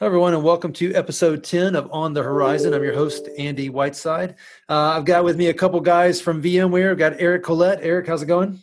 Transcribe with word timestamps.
Hello, 0.00 0.08
everyone, 0.08 0.34
and 0.34 0.42
welcome 0.42 0.72
to 0.72 0.92
episode 0.94 1.44
10 1.44 1.76
of 1.76 1.88
On 1.92 2.12
the 2.12 2.20
Horizon. 2.20 2.74
I'm 2.74 2.82
your 2.82 2.94
host, 2.94 3.28
Andy 3.38 3.68
Whiteside. 3.68 4.34
Uh, 4.68 4.96
I've 4.96 5.04
got 5.04 5.22
with 5.22 5.36
me 5.36 5.50
a 5.50 5.54
couple 5.54 5.80
guys 5.80 6.20
from 6.20 6.42
VMware. 6.42 6.90
I've 6.90 6.98
got 6.98 7.14
Eric 7.20 7.44
Collette. 7.44 7.78
Eric, 7.80 8.08
how's 8.08 8.20
it 8.20 8.26
going? 8.26 8.60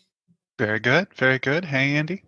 Very 0.60 0.82
good. 0.82 1.08
Very 1.16 1.40
good. 1.40 1.64
Hey, 1.64 1.96
Andy. 1.96 2.26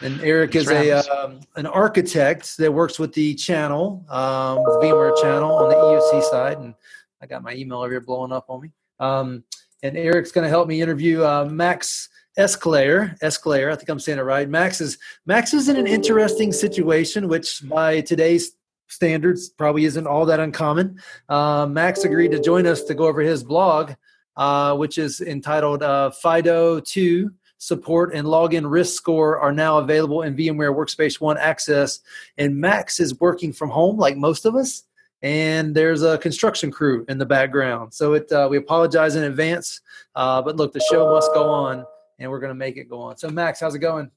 And 0.00 0.18
Eric 0.22 0.54
Thanks 0.54 0.70
is 0.70 0.72
a 0.72 1.24
um, 1.24 1.40
an 1.56 1.66
architect 1.66 2.56
that 2.56 2.72
works 2.72 2.98
with 2.98 3.12
the 3.12 3.34
channel, 3.34 4.06
um, 4.08 4.64
the 4.64 4.80
VMware 4.82 5.20
channel 5.20 5.54
on 5.54 5.68
the 5.68 5.74
EUC 5.74 6.22
side. 6.30 6.56
And 6.56 6.72
I 7.20 7.26
got 7.26 7.42
my 7.42 7.52
email 7.52 7.80
over 7.80 7.90
here 7.90 8.00
blowing 8.00 8.32
up 8.32 8.46
on 8.48 8.62
me. 8.62 8.70
Um, 8.98 9.44
and 9.82 9.94
Eric's 9.94 10.32
going 10.32 10.44
to 10.44 10.48
help 10.48 10.68
me 10.68 10.80
interview 10.80 11.22
uh, 11.22 11.44
Max 11.44 12.08
Esclair, 12.38 13.18
Esclair, 13.20 13.72
I 13.72 13.74
think 13.74 13.88
I'm 13.88 13.98
saying 13.98 14.18
it 14.18 14.22
right. 14.22 14.48
Max 14.48 14.80
is 14.80 14.96
Max 15.26 15.52
is 15.52 15.68
in 15.68 15.76
an 15.76 15.88
interesting 15.88 16.52
situation, 16.52 17.26
which 17.26 17.68
by 17.68 18.00
today's 18.00 18.52
standards 18.86 19.48
probably 19.48 19.84
isn't 19.84 20.06
all 20.06 20.24
that 20.26 20.38
uncommon. 20.38 21.00
Uh, 21.28 21.66
Max 21.66 22.04
agreed 22.04 22.30
to 22.30 22.40
join 22.40 22.66
us 22.66 22.84
to 22.84 22.94
go 22.94 23.06
over 23.08 23.20
his 23.20 23.42
blog, 23.42 23.92
uh, 24.36 24.76
which 24.76 24.98
is 24.98 25.20
entitled 25.20 25.82
uh, 25.82 26.10
FIDO 26.10 26.80
2 26.80 27.30
support 27.60 28.14
and 28.14 28.24
login 28.24 28.70
risk 28.70 28.94
score 28.94 29.36
are 29.40 29.52
now 29.52 29.78
available 29.78 30.22
in 30.22 30.36
VMware 30.36 30.72
Workspace 30.72 31.20
ONE 31.20 31.36
Access. 31.38 31.98
And 32.38 32.56
Max 32.56 33.00
is 33.00 33.18
working 33.18 33.52
from 33.52 33.68
home 33.68 33.98
like 33.98 34.16
most 34.16 34.46
of 34.46 34.54
us. 34.54 34.84
And 35.22 35.74
there's 35.74 36.04
a 36.04 36.18
construction 36.18 36.70
crew 36.70 37.04
in 37.08 37.18
the 37.18 37.26
background. 37.26 37.92
So 37.92 38.12
it, 38.12 38.30
uh, 38.30 38.46
we 38.48 38.56
apologize 38.56 39.16
in 39.16 39.24
advance. 39.24 39.80
Uh, 40.14 40.40
but 40.40 40.54
look, 40.54 40.72
the 40.72 40.86
show 40.88 41.10
must 41.10 41.34
go 41.34 41.48
on 41.48 41.84
and 42.18 42.30
we're 42.30 42.40
going 42.40 42.50
to 42.50 42.54
make 42.54 42.76
it 42.76 42.88
go 42.88 43.00
on. 43.00 43.16
So, 43.16 43.28
Max, 43.28 43.60
how's 43.60 43.74
it 43.74 43.80
going? 43.80 44.10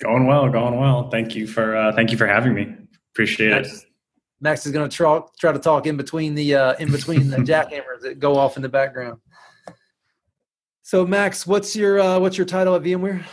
Going 0.00 0.26
well, 0.26 0.48
going 0.48 0.78
well. 0.78 1.10
Thank 1.10 1.34
you 1.34 1.46
for 1.46 1.76
uh, 1.76 1.92
thank 1.92 2.12
you 2.12 2.18
for 2.18 2.26
having 2.26 2.54
me. 2.54 2.72
Appreciate 3.12 3.50
Max, 3.50 3.82
it. 3.82 3.88
Max 4.40 4.66
is 4.66 4.72
going 4.72 4.88
to 4.88 4.96
try 4.96 5.20
try 5.38 5.52
to 5.52 5.58
talk 5.58 5.86
in 5.86 5.96
between 5.96 6.34
the 6.34 6.54
uh, 6.54 6.74
in 6.74 6.92
between 6.92 7.30
the 7.30 7.36
jackhammers 7.38 8.00
that 8.02 8.20
go 8.20 8.36
off 8.36 8.56
in 8.56 8.62
the 8.62 8.68
background. 8.68 9.20
So, 10.82 11.04
Max, 11.06 11.46
what's 11.46 11.74
your 11.74 12.00
uh, 12.00 12.18
what's 12.18 12.38
your 12.38 12.46
title 12.46 12.76
at 12.76 12.82
VMware? 12.82 13.24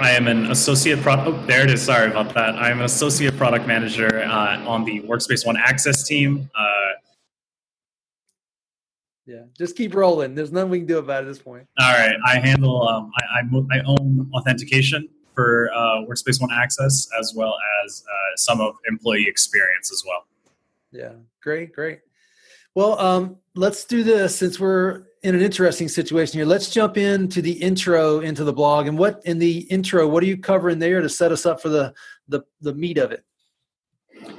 I 0.00 0.10
am 0.10 0.28
an 0.28 0.50
associate 0.50 1.00
product. 1.00 1.28
Oh, 1.28 1.46
there 1.46 1.62
it 1.62 1.70
is. 1.70 1.82
Sorry 1.82 2.10
about 2.10 2.34
that. 2.34 2.54
I'm 2.56 2.78
an 2.78 2.84
associate 2.84 3.36
product 3.36 3.66
manager 3.66 4.22
uh, 4.22 4.58
on 4.64 4.84
the 4.84 5.00
Workspace 5.00 5.44
ONE 5.46 5.56
Access 5.56 6.04
team. 6.04 6.50
Uh, 6.54 6.64
yeah, 9.28 9.42
just 9.58 9.76
keep 9.76 9.94
rolling. 9.94 10.34
There's 10.34 10.50
nothing 10.50 10.70
we 10.70 10.78
can 10.78 10.86
do 10.86 10.98
about 10.98 11.22
it 11.22 11.26
at 11.26 11.28
this 11.28 11.38
point. 11.38 11.66
All 11.78 11.92
right, 11.92 12.16
I 12.26 12.38
handle. 12.38 12.88
Um, 12.88 13.12
I, 13.18 13.40
I, 13.40 13.78
I 13.78 13.82
own 13.84 14.30
authentication 14.32 15.06
for 15.34 15.70
uh, 15.74 16.06
Workspace 16.06 16.40
ONE 16.40 16.50
Access 16.50 17.06
as 17.20 17.34
well 17.36 17.54
as 17.84 18.04
uh, 18.08 18.36
some 18.36 18.62
of 18.62 18.76
employee 18.88 19.26
experience 19.28 19.92
as 19.92 20.02
well. 20.06 20.26
Yeah, 20.92 21.12
great, 21.42 21.74
great. 21.74 22.00
Well, 22.74 22.98
um, 22.98 23.36
let's 23.54 23.84
do 23.84 24.02
this 24.02 24.34
since 24.34 24.58
we're 24.58 25.04
in 25.22 25.34
an 25.34 25.42
interesting 25.42 25.88
situation 25.88 26.38
here. 26.38 26.46
Let's 26.46 26.70
jump 26.70 26.96
into 26.96 27.42
the 27.42 27.52
intro 27.52 28.20
into 28.20 28.44
the 28.44 28.52
blog. 28.54 28.86
And 28.86 28.96
what 28.96 29.20
in 29.26 29.38
the 29.38 29.58
intro, 29.70 30.08
what 30.08 30.22
are 30.22 30.26
you 30.26 30.38
covering 30.38 30.78
there 30.78 31.02
to 31.02 31.08
set 31.08 31.32
us 31.32 31.44
up 31.44 31.60
for 31.60 31.68
the 31.68 31.92
the, 32.28 32.44
the 32.62 32.72
meat 32.72 32.96
of 32.96 33.12
it? 33.12 33.24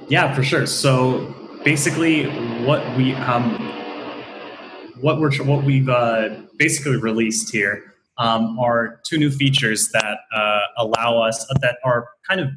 Yeah, 0.08 0.34
for 0.34 0.42
sure. 0.42 0.66
So 0.66 1.36
basically, 1.64 2.26
what 2.66 2.84
we 2.98 3.14
um, 3.14 3.69
what 5.02 5.19
we're 5.19 5.31
what 5.44 5.64
we've 5.64 5.89
uh, 5.89 6.30
basically 6.58 6.97
released 6.97 7.52
here 7.52 7.95
um, 8.17 8.59
are 8.59 9.00
two 9.05 9.17
new 9.17 9.31
features 9.31 9.89
that 9.94 10.19
uh, 10.33 10.59
allow 10.78 11.22
us 11.22 11.45
uh, 11.50 11.53
that 11.61 11.78
are 11.83 12.08
kind 12.28 12.42
of 12.42 12.50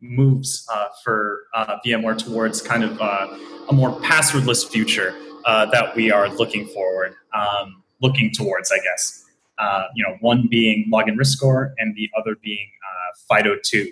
moves 0.00 0.66
uh, 0.72 0.86
for 1.04 1.40
uh, 1.54 1.76
VMware 1.84 2.16
towards 2.16 2.62
kind 2.62 2.84
of 2.84 3.00
uh, 3.00 3.28
a 3.68 3.72
more 3.72 4.00
passwordless 4.00 4.66
future 4.66 5.14
that 5.44 5.94
we 5.94 6.10
are 6.10 6.28
looking 6.28 6.66
forward, 6.68 7.12
um, 7.34 7.82
looking 8.00 8.30
towards, 8.30 8.72
I 8.72 8.78
guess. 8.78 9.24
you 9.94 10.02
know, 10.02 10.16
one 10.20 10.46
being 10.50 10.90
login 10.92 11.18
risk 11.18 11.36
score, 11.36 11.74
and 11.78 11.94
the 11.96 12.08
other 12.18 12.36
being 12.42 12.70
FIDO2. 13.30 13.88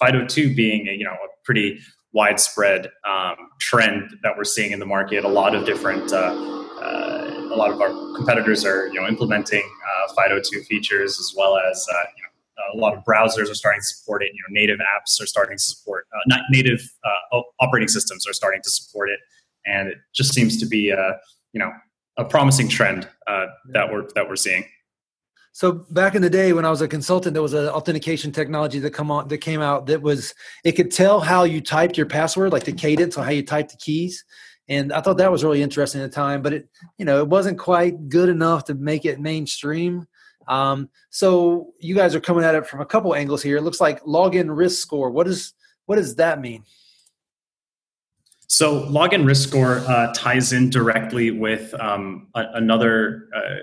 FIDO2 0.00 0.56
being 0.56 0.88
a, 0.88 0.92
you 0.92 1.04
know 1.04 1.12
a 1.12 1.28
pretty 1.44 1.78
widespread 2.12 2.90
um, 3.08 3.36
trend 3.60 4.10
that 4.22 4.36
we're 4.36 4.44
seeing 4.44 4.72
in 4.72 4.78
the 4.78 4.86
market. 4.86 5.24
A 5.24 5.28
lot 5.28 5.54
of 5.54 5.64
different 5.64 6.12
uh, 6.12 6.62
uh, 6.80 7.11
a 7.52 7.56
lot 7.56 7.70
of 7.70 7.80
our 7.80 7.90
competitors 8.16 8.64
are 8.64 8.88
you 8.88 9.00
know 9.00 9.06
implementing 9.06 9.62
uh, 9.62 10.12
FIDO2 10.14 10.64
features 10.66 11.20
as 11.20 11.34
well 11.36 11.56
as 11.56 11.86
uh, 11.90 11.94
you 12.16 12.22
know 12.22 12.28
a 12.74 12.76
lot 12.76 12.96
of 12.96 13.04
browsers 13.04 13.50
are 13.50 13.54
starting 13.54 13.80
to 13.80 13.86
support 13.86 14.22
it. 14.22 14.30
You 14.34 14.40
know, 14.48 14.60
native 14.60 14.78
apps 14.78 15.20
are 15.20 15.26
starting 15.26 15.56
to 15.56 15.62
support, 15.62 16.06
uh, 16.14 16.18
not 16.26 16.40
native 16.50 16.80
uh, 17.04 17.40
operating 17.60 17.88
systems 17.88 18.26
are 18.26 18.32
starting 18.32 18.60
to 18.62 18.70
support 18.70 19.10
it, 19.10 19.20
and 19.66 19.88
it 19.88 19.98
just 20.14 20.32
seems 20.32 20.58
to 20.58 20.66
be 20.66 20.90
a 20.90 21.18
you 21.52 21.60
know 21.60 21.72
a 22.16 22.24
promising 22.24 22.68
trend 22.68 23.08
uh, 23.26 23.46
that 23.72 23.92
we're 23.92 24.08
that 24.14 24.28
we're 24.28 24.36
seeing. 24.36 24.64
So 25.54 25.84
back 25.90 26.14
in 26.14 26.22
the 26.22 26.30
day 26.30 26.54
when 26.54 26.64
I 26.64 26.70
was 26.70 26.80
a 26.80 26.88
consultant, 26.88 27.34
there 27.34 27.42
was 27.42 27.52
an 27.52 27.68
authentication 27.68 28.32
technology 28.32 28.78
that 28.78 28.92
come 28.92 29.10
on 29.10 29.28
that 29.28 29.38
came 29.38 29.60
out 29.60 29.84
that 29.86 30.00
was 30.00 30.34
it 30.64 30.72
could 30.72 30.90
tell 30.90 31.20
how 31.20 31.44
you 31.44 31.60
typed 31.60 31.98
your 31.98 32.06
password, 32.06 32.52
like 32.52 32.64
the 32.64 32.72
cadence 32.72 33.18
on 33.18 33.24
how 33.24 33.30
you 33.30 33.42
typed 33.42 33.72
the 33.72 33.76
keys 33.76 34.24
and 34.68 34.92
I 34.92 35.00
thought 35.00 35.18
that 35.18 35.32
was 35.32 35.44
really 35.44 35.62
interesting 35.62 36.00
at 36.00 36.10
the 36.10 36.14
time. 36.14 36.42
But 36.42 36.52
it, 36.52 36.68
you 36.98 37.04
know, 37.04 37.18
it 37.18 37.28
wasn't 37.28 37.58
quite 37.58 38.08
good 38.08 38.28
enough 38.28 38.64
to 38.64 38.74
make 38.74 39.04
it 39.04 39.20
mainstream. 39.20 40.06
Um, 40.48 40.88
so 41.10 41.72
you 41.80 41.94
guys 41.94 42.14
are 42.14 42.20
coming 42.20 42.44
at 42.44 42.54
it 42.54 42.66
from 42.66 42.80
a 42.80 42.86
couple 42.86 43.14
angles 43.14 43.42
here. 43.42 43.56
It 43.56 43.62
looks 43.62 43.80
like 43.80 44.02
login 44.02 44.56
risk 44.56 44.80
score. 44.80 45.10
What 45.10 45.26
does 45.26 45.54
what 45.86 45.96
does 45.96 46.16
that 46.16 46.40
mean? 46.40 46.64
So 48.46 48.86
login 48.86 49.26
risk 49.26 49.48
score 49.48 49.78
uh, 49.78 50.12
ties 50.14 50.52
in 50.52 50.70
directly 50.70 51.30
with 51.30 51.74
um, 51.80 52.28
a, 52.34 52.44
another. 52.54 53.28
Uh, 53.34 53.56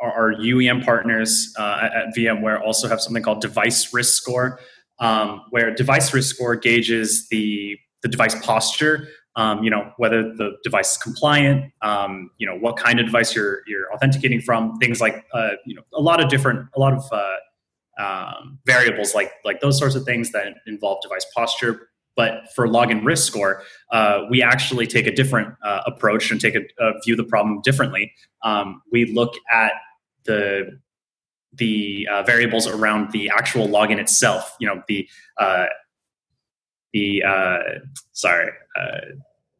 our, 0.00 0.34
UEM 0.34 0.84
partners 0.84 1.54
uh, 1.58 1.78
at, 1.82 1.94
at, 1.94 2.16
VMware 2.16 2.60
also 2.60 2.88
have 2.88 3.00
something 3.00 3.22
called 3.22 3.40
device 3.40 3.94
risk 3.94 4.14
score, 4.14 4.58
um, 4.98 5.42
where 5.50 5.72
device 5.72 6.12
risk 6.12 6.34
score 6.34 6.56
gauges 6.56 7.28
the 7.28 7.78
the 8.02 8.08
device 8.08 8.34
posture 8.44 9.08
um, 9.36 9.62
you 9.62 9.70
know 9.70 9.92
whether 9.96 10.22
the 10.22 10.56
device 10.62 10.92
is 10.92 10.98
compliant 10.98 11.72
um, 11.82 12.30
you 12.38 12.46
know 12.46 12.56
what 12.56 12.76
kind 12.76 13.00
of 13.00 13.06
device 13.06 13.34
you're 13.34 13.62
you're 13.66 13.92
authenticating 13.92 14.40
from 14.40 14.76
things 14.78 15.00
like 15.00 15.24
uh, 15.32 15.50
you 15.66 15.74
know 15.74 15.82
a 15.94 16.00
lot 16.00 16.22
of 16.22 16.28
different 16.28 16.68
a 16.74 16.80
lot 16.80 16.92
of 16.92 17.04
uh, 17.12 18.02
um, 18.02 18.58
variables 18.66 19.14
like 19.14 19.32
like 19.44 19.60
those 19.60 19.78
sorts 19.78 19.94
of 19.94 20.04
things 20.04 20.32
that 20.32 20.54
involve 20.66 21.02
device 21.02 21.26
posture. 21.34 21.88
But 22.14 22.52
for 22.54 22.68
login 22.68 23.06
risk 23.06 23.26
score 23.26 23.62
uh, 23.90 24.24
we 24.28 24.42
actually 24.42 24.86
take 24.86 25.06
a 25.06 25.14
different 25.14 25.54
uh, 25.64 25.80
approach 25.86 26.30
and 26.30 26.38
take 26.38 26.54
a, 26.54 26.60
a, 26.78 27.00
view 27.02 27.16
the 27.16 27.24
problem 27.24 27.62
differently. 27.62 28.12
Um, 28.42 28.82
we 28.92 29.06
look 29.06 29.34
at 29.50 29.72
the 30.24 30.78
the 31.54 32.06
uh, 32.10 32.22
variables 32.22 32.66
around 32.66 33.12
the 33.12 33.30
actual 33.30 33.66
login 33.66 33.98
itself 33.98 34.54
you 34.60 34.66
know 34.66 34.82
the 34.88 35.08
uh, 35.38 35.66
the 36.92 37.22
uh, 37.22 37.58
sorry 38.12 38.50
uh, 38.78 39.00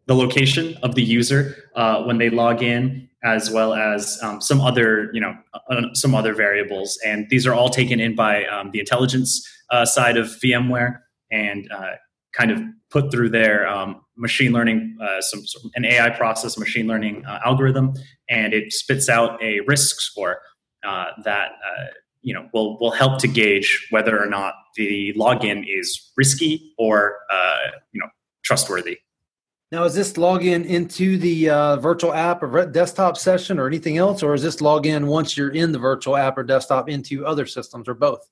the 0.07 0.15
location 0.15 0.77
of 0.83 0.95
the 0.95 1.03
user 1.03 1.57
uh, 1.75 2.03
when 2.03 2.19
they 2.19 2.31
log 2.31 2.63
in 2.63 3.09
as 3.25 3.51
well 3.51 3.73
as 3.73 4.21
um, 4.23 4.41
some 4.41 4.61
other 4.61 5.11
you 5.13 5.21
know 5.21 5.35
uh, 5.71 5.83
some 5.95 6.15
other 6.15 6.35
variables. 6.35 6.99
And 7.05 7.29
these 7.31 7.47
are 7.47 7.55
all 7.55 7.69
taken 7.69 8.01
in 8.01 8.15
by 8.15 8.45
um, 8.47 8.71
the 8.73 8.81
intelligence 8.81 9.47
uh, 9.71 9.85
side 9.85 10.17
of 10.17 10.27
vmware 10.27 10.99
and 11.31 11.71
uh, 11.73 11.93
kind 12.33 12.51
of 12.51 12.61
put 12.91 13.11
through 13.11 13.31
their 13.31 13.67
um, 13.67 14.03
machine 14.17 14.53
learning 14.53 14.97
some, 15.21 15.47
some, 15.47 15.71
an 15.75 15.85
ai 15.87 16.11
process 16.11 16.59
machine 16.59 16.87
learning 16.87 17.25
algorithm. 17.45 17.95
And 18.29 18.53
it 18.53 18.73
spits 18.73 19.09
out 19.09 19.43
a 19.43 19.61
risk 19.61 20.01
score 20.01 20.41
that 20.83 21.53
you 22.23 22.33
know 22.35 22.49
will 22.53 22.79
will 22.79 22.91
help 22.91 23.19
to 23.21 23.29
gauge 23.29 23.87
whether 23.91 24.21
or 24.21 24.27
not 24.27 24.55
the 24.77 25.13
login 25.15 25.65
is 25.69 26.13
risky 26.17 26.73
or 26.79 27.19
uh, 27.31 27.57
you 27.93 28.01
know 28.01 28.09
trustworthy. 28.43 28.99
Now, 29.71 29.85
is 29.85 29.95
this 29.95 30.13
login 30.15 30.67
into 30.67 31.17
the 31.17 31.49
uh, 31.49 31.77
virtual 31.77 32.13
app 32.13 32.43
or 32.43 32.67
desktop 32.67 33.17
session 33.17 33.59
or 33.59 33.67
anything 33.67 33.97
else, 33.97 34.23
or 34.23 34.35
is 34.35 34.43
this 34.43 34.57
login 34.57 35.07
once 35.07 35.35
you're 35.35 35.49
in 35.49 35.73
the 35.73 35.79
virtual 35.79 36.15
app 36.15 36.37
or 36.37 36.43
desktop 36.43 36.91
into 36.91 37.25
other 37.25 37.47
systems 37.47 37.89
or 37.89 37.95
both? 37.95 38.29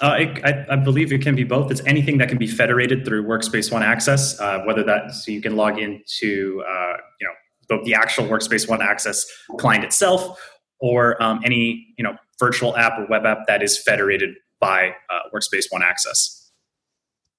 Uh, 0.00 0.14
it, 0.20 0.44
I, 0.44 0.74
I, 0.74 0.76
believe 0.76 1.12
it 1.12 1.22
can 1.22 1.34
be 1.34 1.42
both. 1.42 1.72
It's 1.72 1.84
anything 1.86 2.18
that 2.18 2.28
can 2.28 2.38
be 2.38 2.46
federated 2.46 3.04
through 3.04 3.24
Workspace 3.24 3.72
ONE 3.72 3.82
Access, 3.82 4.38
uh, 4.38 4.60
whether 4.60 4.84
that 4.84 5.12
so 5.12 5.32
you 5.32 5.42
can 5.42 5.56
log 5.56 5.80
into 5.80 6.62
uh, 6.68 6.96
you 7.20 7.26
know 7.26 7.32
both 7.68 7.84
the 7.84 7.94
actual 7.94 8.26
Workspace 8.26 8.68
ONE 8.68 8.80
Access 8.80 9.26
client 9.58 9.82
itself 9.82 10.40
or 10.78 11.20
um, 11.20 11.40
any 11.44 11.88
you 11.98 12.04
know 12.04 12.16
virtual 12.38 12.76
app 12.76 12.98
or 12.98 13.06
web 13.06 13.26
app 13.26 13.46
that 13.46 13.62
is 13.62 13.82
federated 13.82 14.34
by 14.60 14.94
uh, 15.10 15.20
Workspace 15.34 15.66
ONE 15.70 15.82
Access. 15.82 16.50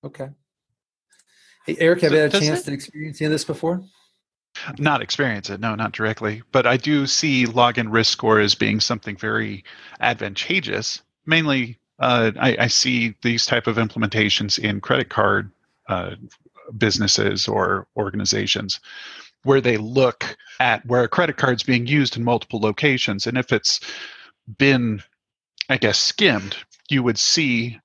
Okay. 0.03 0.29
Hey, 1.65 1.75
Eric, 1.79 2.01
have 2.01 2.11
you 2.11 2.17
had 2.19 2.33
a 2.33 2.39
chance 2.39 2.61
it, 2.61 2.65
to 2.65 2.73
experience 2.73 3.19
this 3.19 3.43
before? 3.43 3.83
Not 4.77 5.01
experience 5.01 5.49
it, 5.49 5.59
no, 5.59 5.75
not 5.75 5.91
directly. 5.91 6.41
But 6.51 6.65
I 6.65 6.77
do 6.77 7.05
see 7.05 7.45
login 7.45 7.91
risk 7.91 8.11
score 8.11 8.39
as 8.39 8.55
being 8.55 8.79
something 8.79 9.15
very 9.15 9.63
advantageous. 9.99 11.01
Mainly, 11.25 11.77
uh, 11.99 12.31
I, 12.39 12.57
I, 12.61 12.67
see 12.67 13.13
these 13.21 13.45
type 13.45 13.67
of 13.67 13.75
implementations 13.75 14.57
in 14.57 14.79
credit 14.79 15.09
card 15.09 15.51
uh, 15.89 16.15
businesses 16.77 17.47
or 17.47 17.87
organizations 17.97 18.79
where 19.43 19.61
they 19.61 19.77
look 19.77 20.37
at 20.59 20.85
where 20.85 21.03
a 21.03 21.09
credit 21.09 21.37
card's 21.37 21.63
being 21.63 21.87
used 21.87 22.17
in 22.17 22.23
multiple 22.23 22.59
locations 22.59 23.27
and 23.27 23.37
if 23.37 23.51
it's 23.51 23.79
been 24.57 25.01
i 25.69 25.77
guess 25.77 25.99
skimmed 25.99 26.55
you 26.89 27.03
would 27.03 27.19
see 27.19 27.79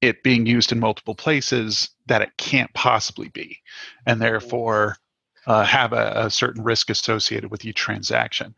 it 0.00 0.22
being 0.22 0.46
used 0.46 0.72
in 0.72 0.80
multiple 0.80 1.14
places 1.14 1.90
that 2.06 2.22
it 2.22 2.30
can't 2.38 2.72
possibly 2.72 3.28
be 3.28 3.58
and 4.06 4.20
therefore 4.20 4.96
uh, 5.46 5.64
have 5.64 5.92
a, 5.92 6.12
a, 6.16 6.30
certain 6.30 6.62
risk 6.62 6.90
associated 6.90 7.50
with 7.50 7.64
each 7.64 7.76
transaction. 7.76 8.54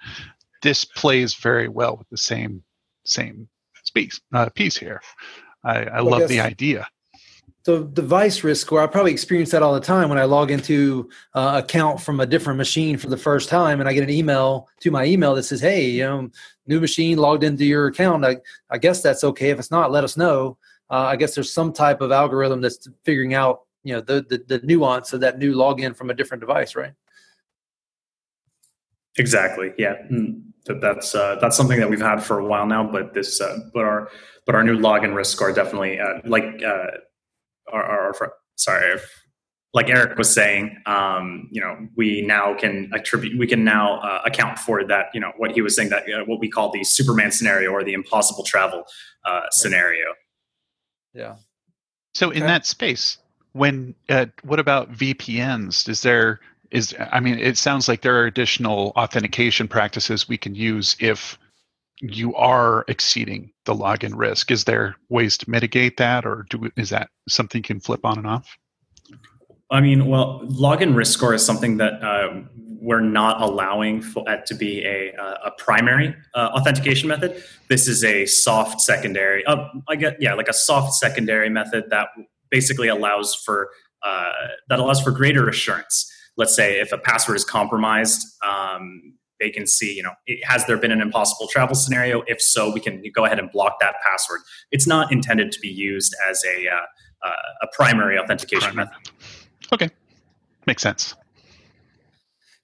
This 0.63 0.85
plays 0.85 1.35
very 1.35 1.69
well 1.69 1.97
with 1.97 2.09
the 2.11 2.17
same 2.17 2.63
same 3.05 3.49
piece, 3.95 4.21
uh, 4.33 4.49
piece 4.51 4.77
here. 4.77 5.01
I, 5.65 5.85
I 5.85 6.03
well, 6.03 6.13
love 6.13 6.23
I 6.23 6.27
the 6.27 6.41
idea. 6.41 6.87
The 7.65 7.85
device 7.85 8.43
risk 8.43 8.67
score 8.67 8.83
i 8.83 8.87
probably 8.89 9.13
experience 9.13 9.53
that 9.53 9.63
all 9.63 9.75
the 9.75 9.81
time 9.81 10.09
when 10.09 10.19
i 10.19 10.25
log 10.25 10.51
into 10.51 11.09
uh, 11.35 11.63
account 11.63 12.01
from 12.01 12.19
a 12.19 12.27
different 12.27 12.57
machine 12.57 12.97
for 12.97 13.09
the 13.09 13.17
first 13.17 13.49
time 13.49 13.79
and 13.79 13.89
i 13.89 13.93
get 13.93 14.03
an 14.03 14.11
email 14.11 14.69
to 14.81 14.91
my 14.91 15.05
email 15.05 15.37
that 15.37 15.45
says 15.45 15.61
hey 15.61 15.89
you 15.89 16.03
know 16.03 16.29
new 16.67 16.81
machine 16.81 17.19
logged 17.19 17.45
into 17.45 17.65
your 17.65 17.87
account 17.87 18.25
i, 18.25 18.37
I 18.71 18.79
guess 18.79 19.03
that's 19.03 19.25
okay. 19.25 19.51
If 19.51 19.59
it's 19.59 19.71
not 19.71 19.91
let 19.91 20.05
us 20.05 20.17
know. 20.17 20.59
Uh, 20.91 21.07
i 21.07 21.17
guess 21.17 21.35
there's 21.35 21.53
some 21.53 21.73
type 21.73 22.01
of 22.01 22.13
algorithm 22.13 22.61
that's 22.61 22.89
figuring 23.05 23.35
out 23.35 23.63
you 23.83 23.95
know 23.95 24.01
the, 24.01 24.25
the, 24.29 24.59
the 24.59 24.67
nuance 24.67 25.13
of 25.13 25.21
that 25.21 25.39
new 25.39 25.55
login 25.55 25.97
from 25.97 26.11
a 26.11 26.15
different 26.15 26.41
device 26.41 26.77
right? 26.77 26.93
Exactly. 29.19 29.73
Yeah. 29.77 29.97
Mm, 30.11 30.43
that, 30.65 30.81
that's 30.81 31.15
uh, 31.15 31.37
that's 31.41 31.57
something 31.57 31.79
that 31.81 31.91
we've 31.91 32.01
had 32.01 32.23
for 32.23 32.39
a 32.39 32.45
while 32.45 32.67
now 32.67 32.85
but 32.85 33.15
this 33.15 33.41
uh, 33.41 33.59
but 33.75 33.85
our 33.85 34.11
but 34.47 34.55
our 34.55 34.63
new 34.63 34.79
login 34.79 35.15
risk 35.15 35.41
are 35.43 35.53
definitely 35.53 35.99
uh, 35.99 36.21
like 36.25 36.63
uh, 36.65 36.87
our, 37.73 37.83
our 37.83 38.33
sorry, 38.57 38.99
like 39.75 39.89
Eric 39.89 40.19
was 40.19 40.33
saying, 40.33 40.77
um, 40.85 41.49
you 41.51 41.61
know, 41.61 41.89
we 41.97 42.21
now 42.23 42.55
can 42.55 42.91
attribute, 42.93 43.39
we 43.39 43.47
can 43.47 43.65
now 43.65 44.01
uh, 44.01 44.23
account 44.27 44.59
for 44.59 44.85
that, 44.85 45.07
you 45.15 45.21
know, 45.21 45.33
what 45.39 45.53
he 45.53 45.63
was 45.63 45.75
saying 45.75 45.89
that 45.89 46.03
uh, 46.03 46.25
what 46.27 46.41
we 46.41 46.51
call 46.51 46.71
the 46.71 46.85
Superman 46.85 47.31
scenario 47.31 47.71
or 47.71 47.83
the 47.83 47.95
impossible 47.95 48.45
travel 48.45 48.85
uh, 49.25 49.43
scenario. 49.51 50.07
Yeah. 51.15 51.37
So 52.15 52.31
in 52.31 52.41
that 52.41 52.67
space, 52.67 53.17
when 53.53 53.95
uh, 54.09 54.27
what 54.43 54.59
about 54.59 54.93
VPNs? 54.93 55.89
Is 55.89 56.03
there 56.03 56.41
is 56.71 56.95
I 57.11 57.21
mean, 57.21 57.39
it 57.39 57.57
sounds 57.57 57.89
like 57.89 58.03
there 58.03 58.17
are 58.21 58.27
additional 58.27 58.93
authentication 58.97 59.69
practices 59.69 60.29
we 60.29 60.39
can 60.39 60.55
use 60.55 60.97
if 61.01 61.39
you 62.01 62.35
are 62.35 62.85
exceeding 62.89 63.53
the 63.65 63.75
login 63.75 64.13
risk. 64.15 64.51
Is 64.51 64.65
there 64.65 64.97
ways 65.09 65.39
to 65.39 65.51
mitigate 65.51 65.97
that, 65.99 66.27
or 66.27 66.47
do 66.51 66.71
is 66.77 66.91
that 66.91 67.09
something 67.29 67.61
you 67.61 67.63
can 67.63 67.81
flip 67.81 68.05
on 68.05 68.19
and 68.19 68.27
off? 68.27 68.59
I 69.73 69.81
mean, 69.81 70.07
well, 70.07 70.43
login 70.45 70.95
risk 70.95 71.15
score 71.15 71.35
is 71.35 71.45
something 71.45 71.79
that 71.79 72.03
uh, 72.03 72.43
we're 72.83 73.01
not 73.01 73.41
allowing 73.41 74.03
for 74.03 74.23
it 74.29 74.45
to 74.47 74.55
be 74.55 74.85
a, 74.85 75.13
a 75.45 75.51
primary 75.57 76.15
uh, 76.35 76.51
authentication 76.53 77.09
method. 77.09 77.43
This 77.69 77.89
is 77.89 78.05
a 78.05 78.27
soft 78.27 78.81
secondary. 78.83 79.45
Uh, 79.47 79.69
I 79.89 79.97
get 79.97 80.21
yeah, 80.21 80.35
like 80.35 80.49
a 80.49 80.53
soft 80.53 80.95
secondary 80.95 81.49
method 81.49 81.85
that 81.91 82.09
basically 82.51 82.89
allows 82.89 83.35
for 83.35 83.71
uh, 84.03 84.33
that 84.69 84.79
allows 84.79 85.01
for 85.01 85.11
greater 85.11 85.49
assurance. 85.49 86.13
Let's 86.37 86.55
say 86.55 86.81
if 86.81 86.93
a 86.93 86.99
password 86.99 87.37
is 87.37 87.45
compromised, 87.45 88.27
um, 88.45 89.15
they 89.39 89.51
can 89.51 89.67
see, 89.67 89.95
you 89.95 90.03
know, 90.03 90.13
has 90.45 90.67
there 90.67 90.77
been 90.77 90.93
an 90.93 91.01
impossible 91.01 91.47
travel 91.49 91.75
scenario? 91.75 92.23
If 92.27 92.43
so, 92.43 92.73
we 92.73 92.81
can 92.81 93.03
go 93.15 93.25
ahead 93.25 93.39
and 93.39 93.51
block 93.51 93.79
that 93.81 93.95
password. 94.05 94.41
It's 94.71 94.87
not 94.87 95.13
intended 95.13 95.53
to 95.53 95.61
be 95.61 95.69
used 95.69 96.15
as 96.29 96.43
a 96.45 96.69
uh, 96.69 96.81
uh, 97.23 97.31
a 97.63 97.67
primary 97.73 98.19
authentication 98.19 98.73
primary. 98.73 98.87
method. 98.87 99.13
Okay, 99.73 99.89
makes 100.67 100.83
sense. 100.83 101.15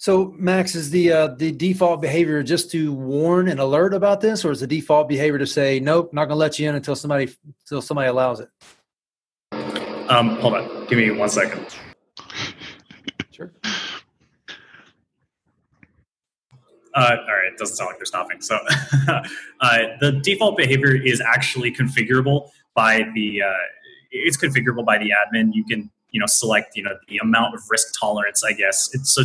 So, 0.00 0.32
Max, 0.38 0.76
is 0.76 0.90
the 0.90 1.12
uh, 1.12 1.26
the 1.28 1.50
default 1.50 2.00
behavior 2.00 2.42
just 2.44 2.70
to 2.70 2.92
warn 2.92 3.48
and 3.48 3.58
alert 3.58 3.94
about 3.94 4.20
this, 4.20 4.44
or 4.44 4.52
is 4.52 4.60
the 4.60 4.66
default 4.66 5.08
behavior 5.08 5.38
to 5.38 5.46
say, 5.46 5.80
"Nope, 5.80 6.12
not 6.12 6.26
going 6.26 6.36
to 6.36 6.36
let 6.36 6.58
you 6.58 6.68
in 6.68 6.76
until 6.76 6.94
somebody 6.94 7.34
until 7.64 7.82
somebody 7.82 8.08
allows 8.08 8.40
it"? 8.40 8.48
Um, 10.08 10.36
hold 10.36 10.54
on, 10.54 10.86
give 10.86 10.98
me 10.98 11.10
one 11.10 11.28
second. 11.28 11.66
Sure. 13.32 13.52
Uh, 16.94 17.16
all 17.28 17.34
right, 17.34 17.52
it 17.52 17.58
doesn't 17.58 17.76
sound 17.76 17.88
like 17.88 17.98
they're 17.98 18.06
stopping. 18.06 18.40
So 18.40 18.56
uh, 19.08 19.78
the 20.00 20.20
default 20.22 20.56
behavior 20.56 20.94
is 20.94 21.20
actually 21.20 21.72
configurable 21.72 22.50
by 22.74 23.04
the 23.14 23.42
uh, 23.42 23.52
it's 24.10 24.36
configurable 24.36 24.84
by 24.84 24.98
the 24.98 25.10
admin. 25.10 25.50
You 25.52 25.64
can 25.64 25.90
you 26.10 26.20
know 26.20 26.26
select 26.26 26.76
you 26.76 26.82
know 26.82 26.96
the 27.08 27.18
amount 27.18 27.54
of 27.54 27.62
risk 27.70 27.98
tolerance. 27.98 28.44
I 28.44 28.52
guess 28.52 28.90
it's 28.92 29.14
so 29.14 29.22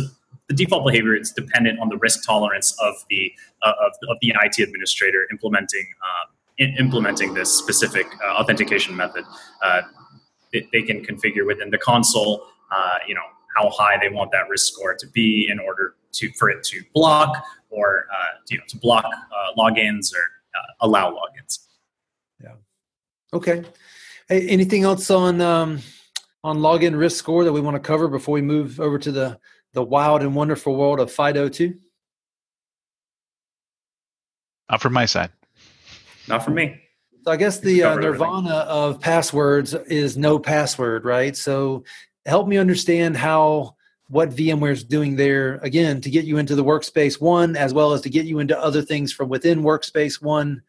the 0.48 0.54
default 0.54 0.86
behavior 0.86 1.16
is 1.16 1.32
dependent 1.32 1.80
on 1.80 1.88
the 1.88 1.96
risk 1.96 2.24
tolerance 2.24 2.76
of 2.80 2.94
the 3.10 3.32
uh, 3.62 3.72
of, 3.80 3.92
of 4.08 4.16
the 4.20 4.34
IT 4.42 4.58
administrator 4.58 5.26
implementing 5.30 5.86
um, 6.02 6.68
implementing 6.78 7.34
this 7.34 7.50
specific 7.50 8.06
uh, 8.24 8.34
authentication 8.34 8.94
method. 8.96 9.24
Uh, 9.62 9.82
they, 10.52 10.68
they 10.72 10.82
can 10.82 11.04
configure 11.04 11.46
within 11.46 11.70
the 11.70 11.78
console. 11.78 12.46
you 13.06 13.14
know 13.14 13.22
how 13.56 13.70
high 13.70 13.96
they 14.00 14.08
want 14.08 14.32
that 14.32 14.48
risk 14.48 14.72
score 14.72 14.94
to 14.94 15.06
be 15.08 15.48
in 15.48 15.58
order 15.58 15.94
to 16.12 16.30
for 16.32 16.50
it 16.50 16.62
to 16.64 16.82
block 16.92 17.44
or 17.70 18.06
uh, 18.12 18.38
you 18.48 18.58
know 18.58 18.64
to 18.68 18.78
block 18.78 19.04
uh, 19.04 19.60
logins 19.60 20.12
or 20.14 20.24
uh, 20.54 20.86
allow 20.86 21.10
logins. 21.10 21.66
Yeah. 22.42 22.54
Okay. 23.32 23.64
Anything 24.30 24.84
else 24.84 25.10
on 25.10 25.40
um, 25.40 25.80
on 26.44 26.58
login 26.58 26.96
risk 26.96 27.16
score 27.16 27.42
that 27.42 27.52
we 27.52 27.60
want 27.60 27.74
to 27.74 27.80
cover 27.80 28.06
before 28.06 28.34
we 28.34 28.42
move 28.42 28.78
over 28.78 28.98
to 28.98 29.10
the 29.10 29.38
the 29.72 29.82
wild 29.82 30.22
and 30.22 30.36
wonderful 30.36 30.76
world 30.76 31.00
of 31.00 31.10
FIDO2? 31.10 31.76
Not 34.70 34.80
from 34.80 34.92
my 34.92 35.06
side. 35.06 35.30
Not 36.28 36.44
from 36.44 36.54
me. 36.54 36.80
So 37.24 37.32
I 37.32 37.36
guess 37.36 37.58
the 37.58 37.82
uh, 37.82 37.96
nirvana 37.96 38.50
everything. 38.50 38.68
of 38.68 39.00
passwords 39.00 39.74
is 39.74 40.16
no 40.16 40.38
password, 40.38 41.04
right? 41.04 41.36
So 41.36 41.82
help 42.24 42.46
me 42.46 42.56
understand 42.56 43.16
how 43.16 43.74
what 44.08 44.30
VMware 44.30 44.72
is 44.72 44.84
doing 44.84 45.16
there 45.16 45.56
again 45.62 46.00
to 46.02 46.10
get 46.10 46.24
you 46.24 46.36
into 46.36 46.54
the 46.54 46.64
workspace 46.64 47.20
one 47.20 47.56
as 47.56 47.72
well 47.72 47.92
as 47.92 48.02
to 48.02 48.10
get 48.10 48.26
you 48.26 48.38
into 48.38 48.58
other 48.58 48.82
things 48.82 49.12
from 49.12 49.28
within 49.28 49.62
workspace 49.62 50.22
one 50.22 50.62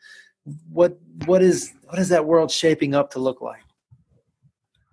what 0.69 0.97
what 1.25 1.41
is 1.41 1.73
what 1.89 1.99
is 1.99 2.09
that 2.09 2.25
world 2.25 2.49
shaping 2.49 2.95
up 2.95 3.11
to 3.11 3.19
look 3.19 3.41
like 3.41 3.64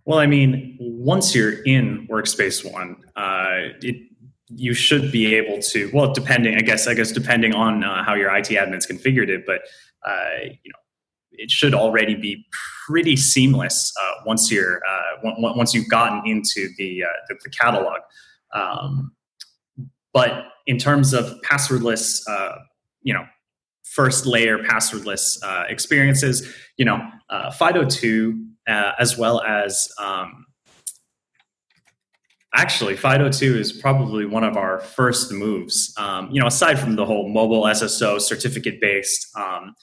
well 0.04 0.18
i 0.18 0.26
mean 0.26 0.76
once 0.80 1.34
you're 1.34 1.62
in 1.64 2.06
workspace 2.10 2.70
one 2.70 2.96
uh, 3.16 3.72
it 3.80 3.96
you 4.54 4.74
should 4.74 5.10
be 5.10 5.34
able 5.34 5.60
to 5.60 5.90
well 5.94 6.12
depending 6.12 6.56
i 6.56 6.60
guess 6.60 6.86
i 6.86 6.94
guess 6.94 7.10
depending 7.10 7.54
on 7.54 7.84
uh, 7.84 8.04
how 8.04 8.14
your 8.14 8.34
it 8.36 8.44
admins 8.44 8.90
configured 8.90 9.28
it 9.28 9.44
but 9.46 9.62
uh, 10.06 10.40
you 10.42 10.70
know 10.70 10.78
it 11.32 11.50
should 11.50 11.74
already 11.74 12.14
be 12.14 12.46
pretty 12.86 13.16
seamless 13.16 13.92
uh, 14.00 14.22
once 14.26 14.50
you're 14.50 14.80
uh, 14.84 15.30
once 15.38 15.74
you've 15.74 15.88
gotten 15.88 16.22
into 16.26 16.68
the, 16.76 17.04
uh, 17.04 17.08
the, 17.28 17.36
the 17.44 17.50
catalog. 17.50 17.98
Um, 18.52 19.12
but 20.12 20.44
in 20.66 20.78
terms 20.78 21.12
of 21.12 21.40
passwordless, 21.42 22.22
you 23.02 23.14
know, 23.14 23.24
first 23.84 24.26
layer 24.26 24.58
passwordless 24.58 25.38
experiences, 25.68 26.52
you 26.76 26.84
know, 26.84 27.00
uh, 27.30 27.50
FIDO2 27.50 28.51
uh, 28.68 28.92
as 28.98 29.18
well 29.18 29.42
as 29.42 29.92
um, 29.98 30.46
actually 32.54 32.94
FIDO2 32.94 33.56
is 33.56 33.72
probably 33.72 34.26
one 34.26 34.44
of 34.44 34.56
our 34.56 34.80
first 34.80 35.32
moves. 35.32 35.94
Um, 35.96 36.30
you 36.30 36.40
know, 36.40 36.46
aside 36.46 36.78
from 36.78 36.96
the 36.96 37.04
whole 37.04 37.28
mobile 37.28 37.62
SSO 37.62 38.20
certificate 38.20 38.80
based 38.80 39.34
um, 39.36 39.74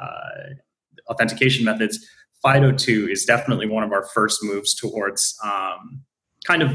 uh, 0.00 1.10
authentication 1.10 1.64
methods, 1.64 2.06
FIDO2 2.44 3.10
is 3.10 3.24
definitely 3.24 3.68
one 3.68 3.82
of 3.82 3.92
our 3.92 4.04
first 4.14 4.44
moves 4.44 4.74
towards 4.74 5.38
um, 5.44 6.02
kind 6.44 6.62
of 6.62 6.72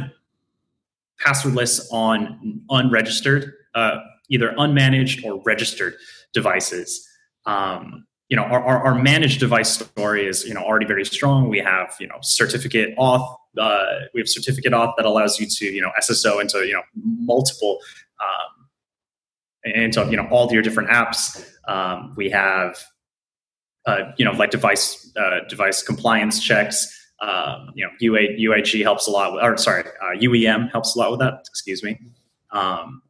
passwordless 1.21 1.85
on 1.91 2.61
unregistered, 2.69 3.53
uh, 3.75 3.99
either 4.29 4.53
unmanaged 4.57 5.23
or 5.23 5.41
registered 5.45 5.95
devices. 6.33 7.07
Um, 7.45 8.05
you 8.33 8.37
know, 8.37 8.45
our, 8.45 8.63
our, 8.63 8.83
our, 8.83 8.95
managed 8.95 9.39
device 9.39 9.69
story 9.73 10.25
is 10.25 10.43
you 10.43 10.55
know 10.55 10.61
already 10.61 10.87
very 10.87 11.05
strong. 11.05 11.49
We 11.49 11.59
have 11.59 11.95
you 11.99 12.07
know 12.07 12.15
certificate 12.23 12.97
auth. 12.97 13.37
Uh, 13.55 13.85
we 14.15 14.21
have 14.21 14.27
certificate 14.27 14.73
auth 14.73 14.93
that 14.97 15.05
allows 15.05 15.39
you 15.39 15.45
to 15.45 15.65
you 15.65 15.79
know 15.79 15.91
SSO 16.01 16.41
into 16.41 16.65
you 16.65 16.73
know 16.73 16.81
multiple 16.95 17.77
um, 18.19 18.69
into 19.65 20.03
you 20.09 20.17
know 20.17 20.27
all 20.31 20.51
your 20.51 20.63
different 20.63 20.89
apps. 20.89 21.47
Um, 21.67 22.15
we 22.17 22.27
have 22.31 22.79
uh, 23.85 24.05
you 24.17 24.25
know 24.25 24.31
like 24.31 24.49
device 24.49 25.13
uh, 25.15 25.41
device 25.47 25.83
compliance 25.83 26.43
checks. 26.43 26.89
Um, 27.21 27.69
you 27.75 27.85
know, 27.85 27.91
UA, 27.99 28.39
UAG 28.39 28.81
helps 28.81 29.07
a 29.07 29.11
lot, 29.11 29.31
with, 29.33 29.43
or 29.43 29.55
sorry, 29.57 29.83
uh, 30.01 30.17
UEM 30.17 30.71
helps 30.71 30.95
a 30.95 30.99
lot 30.99 31.11
with 31.11 31.19
that. 31.19 31.45
Excuse 31.47 31.83
me. 31.83 31.99
Um, 32.49 33.03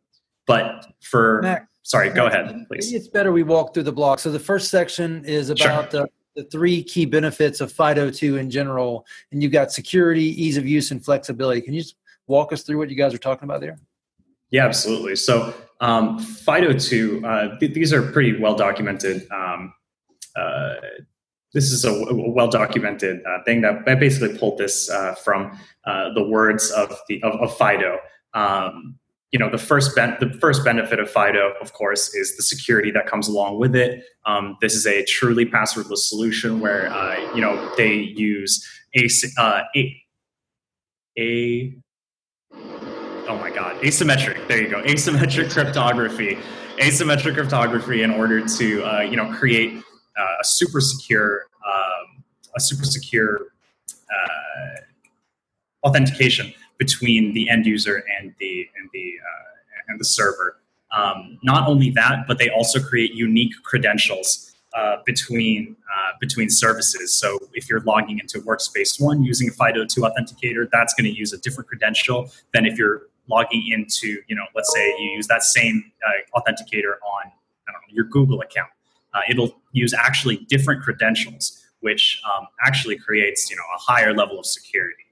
but 0.46 0.86
for 1.00 1.66
sorry, 1.84 2.10
go 2.10 2.26
ahead, 2.26 2.66
please. 2.68 2.92
It's 2.92 3.08
better 3.08 3.32
we 3.32 3.44
walk 3.44 3.74
through 3.74 3.84
the 3.84 3.92
block. 3.92 4.20
So 4.20 4.32
the 4.32 4.40
first 4.40 4.70
section 4.72 5.24
is 5.26 5.50
about 5.50 5.92
sure. 5.92 6.02
the 6.02 6.10
the 6.36 6.44
three 6.46 6.84
key 6.84 7.06
benefits 7.06 7.62
of 7.62 7.72
FIDO2 7.72 8.40
in 8.40 8.50
general, 8.50 9.06
and 9.32 9.44
you've 9.44 9.52
got 9.52 9.72
security, 9.72 10.24
ease 10.44 10.58
of 10.58 10.66
use, 10.66 10.92
and 10.92 11.04
flexibility. 11.04 11.62
Can 11.62 11.74
you 11.74 11.82
just 11.82 11.96
walk 12.28 12.52
us 12.52 12.64
through 12.64 12.78
what 12.78 12.90
you 12.90 12.96
guys 12.96 13.14
are 13.14 13.20
talking 13.20 13.44
about 13.44 13.62
there? 13.62 13.78
Yeah, 14.50 14.66
absolutely. 14.66 15.16
So 15.16 15.54
um, 15.80 16.20
FIDO2, 16.20 17.24
uh, 17.24 17.60
th- 17.60 17.74
these 17.74 17.94
are 17.94 18.02
pretty 18.12 18.40
well 18.40 18.56
documented. 18.56 19.28
Um, 19.32 19.74
uh, 20.36 20.76
this 21.54 21.72
is 21.72 21.86
a, 21.86 21.92
w- 21.92 22.26
a 22.26 22.30
well 22.32 22.50
documented 22.50 23.24
uh, 23.26 23.44
thing 23.44 23.62
that 23.62 23.88
I 23.88 23.96
basically 23.96 24.38
pulled 24.38 24.58
this 24.58 24.90
uh, 24.90 25.14
from 25.16 25.58
uh, 25.86 26.14
the 26.14 26.24
words 26.24 26.72
of 26.72 26.96
the 27.08 27.22
of, 27.24 27.34
of 27.42 27.58
FIDO. 27.58 27.98
Um, 28.34 28.98
you 29.34 29.40
know 29.40 29.50
the 29.50 29.58
first 29.58 29.96
ben- 29.96 30.16
the 30.20 30.30
first 30.40 30.64
benefit 30.64 31.00
of 31.00 31.10
Fido, 31.10 31.54
of 31.60 31.74
course, 31.74 32.14
is 32.14 32.38
the 32.38 32.44
security 32.44 32.92
that 32.92 33.08
comes 33.08 33.28
along 33.28 33.58
with 33.58 33.76
it. 33.76 34.06
Um, 34.26 34.58
this 34.62 34.76
is 34.76 34.86
a 34.86 35.04
truly 35.06 35.44
passwordless 35.44 36.08
solution 36.08 36.60
where 36.60 36.88
uh, 36.94 37.16
you 37.34 37.42
know 37.42 37.74
they 37.76 37.94
use 37.94 38.64
a, 38.96 39.10
uh, 39.40 39.64
a 39.76 40.04
a 41.18 41.76
oh 42.54 43.38
my 43.40 43.50
god 43.50 43.76
asymmetric. 43.82 44.48
There 44.48 44.62
you 44.62 44.70
go. 44.70 44.84
Asymmetric 44.84 45.52
cryptography. 45.52 46.38
Asymmetric 46.78 47.34
cryptography 47.34 48.04
in 48.04 48.12
order 48.12 48.46
to 48.48 48.84
uh, 48.84 49.02
you 49.02 49.18
know 49.18 49.34
create 49.34 49.84
uh, 50.16 50.42
a 50.42 50.44
super 50.44 50.80
secure 50.80 51.48
um, 51.68 52.24
a 52.56 52.60
super 52.60 52.86
secure 52.86 53.48
uh, 54.12 55.88
authentication 55.88 56.54
between 56.84 57.34
the 57.34 57.50
end 57.50 57.66
user 57.66 58.04
and 58.16 58.34
the 58.40 58.54
and 58.78 58.90
the 58.94 59.08
uh, 59.30 59.88
and 59.88 60.00
the 60.00 60.06
server. 60.06 60.58
Um, 60.92 61.40
not 61.42 61.68
only 61.68 61.90
that, 61.92 62.26
but 62.28 62.38
they 62.38 62.50
also 62.50 62.80
create 62.80 63.14
unique 63.14 63.54
credentials 63.64 64.56
uh, 64.78 64.98
between 65.06 65.76
uh, 65.96 66.12
between 66.20 66.50
services. 66.50 67.14
So 67.14 67.28
if 67.54 67.70
you're 67.70 67.82
logging 67.82 68.20
into 68.20 68.40
Workspace 68.40 69.02
One 69.02 69.24
using 69.24 69.50
a 69.50 69.52
FIDO2 69.52 69.96
authenticator, 70.08 70.68
that's 70.72 70.94
going 70.94 71.10
to 71.12 71.16
use 71.24 71.32
a 71.34 71.40
different 71.40 71.68
credential 71.68 72.32
than 72.54 72.66
if 72.66 72.78
you're 72.78 73.04
logging 73.28 73.64
into, 73.72 74.08
you 74.28 74.36
know, 74.36 74.46
let's 74.56 74.72
say 74.74 74.86
you 75.00 75.12
use 75.16 75.28
that 75.28 75.44
same 75.44 75.92
uh, 76.06 76.40
authenticator 76.40 76.94
on 77.16 77.32
know, 77.74 77.80
your 77.90 78.06
Google 78.06 78.42
account. 78.42 78.70
Uh, 79.14 79.22
it'll 79.30 79.62
use 79.72 79.94
actually 79.94 80.38
different 80.50 80.82
credentials, 80.82 81.64
which 81.82 82.22
um, 82.26 82.48
actually 82.66 82.98
creates, 82.98 83.50
you 83.50 83.56
know, 83.56 83.64
a 83.76 83.80
higher 83.80 84.14
level 84.14 84.40
of 84.40 84.46
security. 84.46 85.06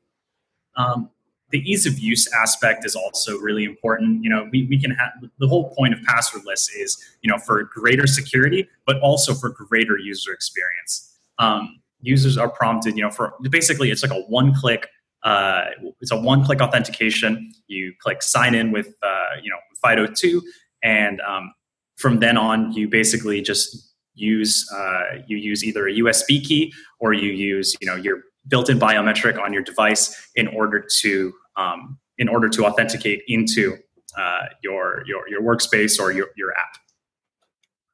Um, 0.76 1.10
the 1.52 1.60
ease 1.70 1.86
of 1.86 2.00
use 2.00 2.32
aspect 2.34 2.86
is 2.86 2.96
also 2.96 3.38
really 3.38 3.64
important. 3.64 4.24
You 4.24 4.30
know, 4.30 4.48
we, 4.52 4.66
we 4.68 4.80
can 4.80 4.92
have 4.92 5.12
the 5.40 5.48
whole 5.48 5.74
point 5.76 5.94
of 5.94 6.00
passwordless 6.02 6.70
is, 6.76 6.98
you 7.22 7.30
know, 7.30 7.38
for 7.38 7.64
greater 7.64 8.08
security, 8.08 8.68
but 8.86 9.00
also 9.02 9.34
for 9.34 9.50
greater 9.50 9.98
user 9.98 10.34
experience. 10.34 11.18
Um, 11.40 11.82
users 12.02 12.38
are 12.38 12.50
prompted, 12.50 12.96
you 12.96 13.04
know, 13.04 13.12
for 13.12 13.34
basically 13.50 13.92
it's 13.92 14.04
like 14.04 14.12
a 14.12 14.22
one 14.28 14.54
click, 14.54 14.88
uh, 15.24 15.66
it's 16.00 16.12
a 16.12 16.18
one 16.18 16.44
click 16.44 16.62
authentication. 16.62 17.52
You 17.68 17.94
click 18.00 18.24
sign 18.24 18.56
in 18.56 18.72
with, 18.72 18.94
uh, 19.04 19.36
you 19.42 19.50
know, 19.50 19.58
FIDO2, 19.84 20.42
and 20.84 21.22
um, 21.22 21.54
from 21.98 22.20
then 22.20 22.38
on, 22.38 22.72
you 22.74 22.88
basically 22.88 23.42
just 23.42 23.94
use 24.14 24.70
uh, 24.76 25.22
you 25.28 25.38
use 25.38 25.64
either 25.64 25.88
a 25.88 25.94
USB 25.94 26.44
key 26.44 26.74
or 27.00 27.14
you 27.14 27.32
use, 27.32 27.76
you 27.82 27.88
know, 27.88 27.96
your 27.96 28.24
built-in 28.48 28.80
biometric 28.80 29.40
on 29.40 29.54
your 29.54 29.62
device 29.62 30.30
in 30.36 30.48
order 30.48 30.86
to 31.02 31.34
um, 31.56 31.98
in 32.18 32.28
order 32.28 32.50
to 32.50 32.66
authenticate 32.66 33.24
into 33.28 33.78
uh, 34.18 34.46
your, 34.64 35.04
your, 35.08 35.28
your 35.30 35.42
workspace 35.42 36.00
or 36.00 36.12
your, 36.12 36.28
your 36.36 36.52
app. 36.52 36.78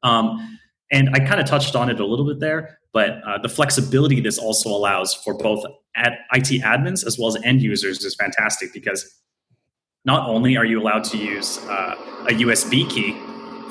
Um, 0.03 0.59
and 0.91 1.09
I 1.13 1.19
kind 1.19 1.39
of 1.39 1.45
touched 1.45 1.75
on 1.75 1.89
it 1.89 1.99
a 1.99 2.05
little 2.05 2.25
bit 2.25 2.39
there, 2.39 2.79
but 2.93 3.21
uh, 3.25 3.37
the 3.39 3.49
flexibility 3.49 4.21
this 4.21 4.37
also 4.37 4.69
allows 4.69 5.13
for 5.13 5.33
both 5.37 5.63
ad- 5.95 6.17
IT 6.33 6.61
admins 6.61 7.05
as 7.05 7.17
well 7.19 7.27
as 7.27 7.37
end 7.43 7.61
users 7.61 8.03
is 8.03 8.15
fantastic 8.15 8.73
because 8.73 9.21
not 10.05 10.29
only 10.29 10.55
are 10.55 10.65
you 10.65 10.81
allowed 10.81 11.03
to 11.03 11.17
use 11.17 11.59
uh, 11.65 11.95
a 12.29 12.33
USB 12.33 12.89
key 12.89 13.11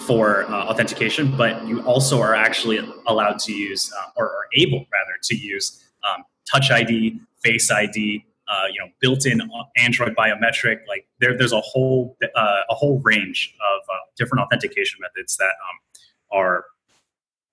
for 0.07 0.45
uh, 0.45 0.66
authentication, 0.66 1.35
but 1.37 1.66
you 1.66 1.81
also 1.83 2.21
are 2.21 2.35
actually 2.35 2.78
allowed 3.07 3.38
to 3.40 3.52
use, 3.52 3.90
uh, 3.99 4.11
or 4.16 4.26
are 4.26 4.47
able 4.55 4.85
rather, 4.93 5.19
to 5.23 5.35
use 5.35 5.83
um, 6.09 6.25
Touch 6.50 6.71
ID, 6.71 7.19
Face 7.43 7.71
ID, 7.71 8.25
uh, 8.49 8.67
you 8.73 8.81
know, 8.81 8.88
built-in 9.00 9.41
Android 9.76 10.15
biometric. 10.17 10.79
Like 10.88 11.07
there, 11.21 11.37
there's 11.37 11.53
a 11.53 11.61
whole 11.61 12.17
uh, 12.35 12.61
a 12.71 12.75
whole 12.75 13.00
range 13.00 13.55
of 13.61 13.83
uh, 13.88 13.99
different 14.17 14.45
authentication 14.45 14.99
methods 15.00 15.37
that 15.37 15.45
um, 15.45 16.00
are 16.33 16.65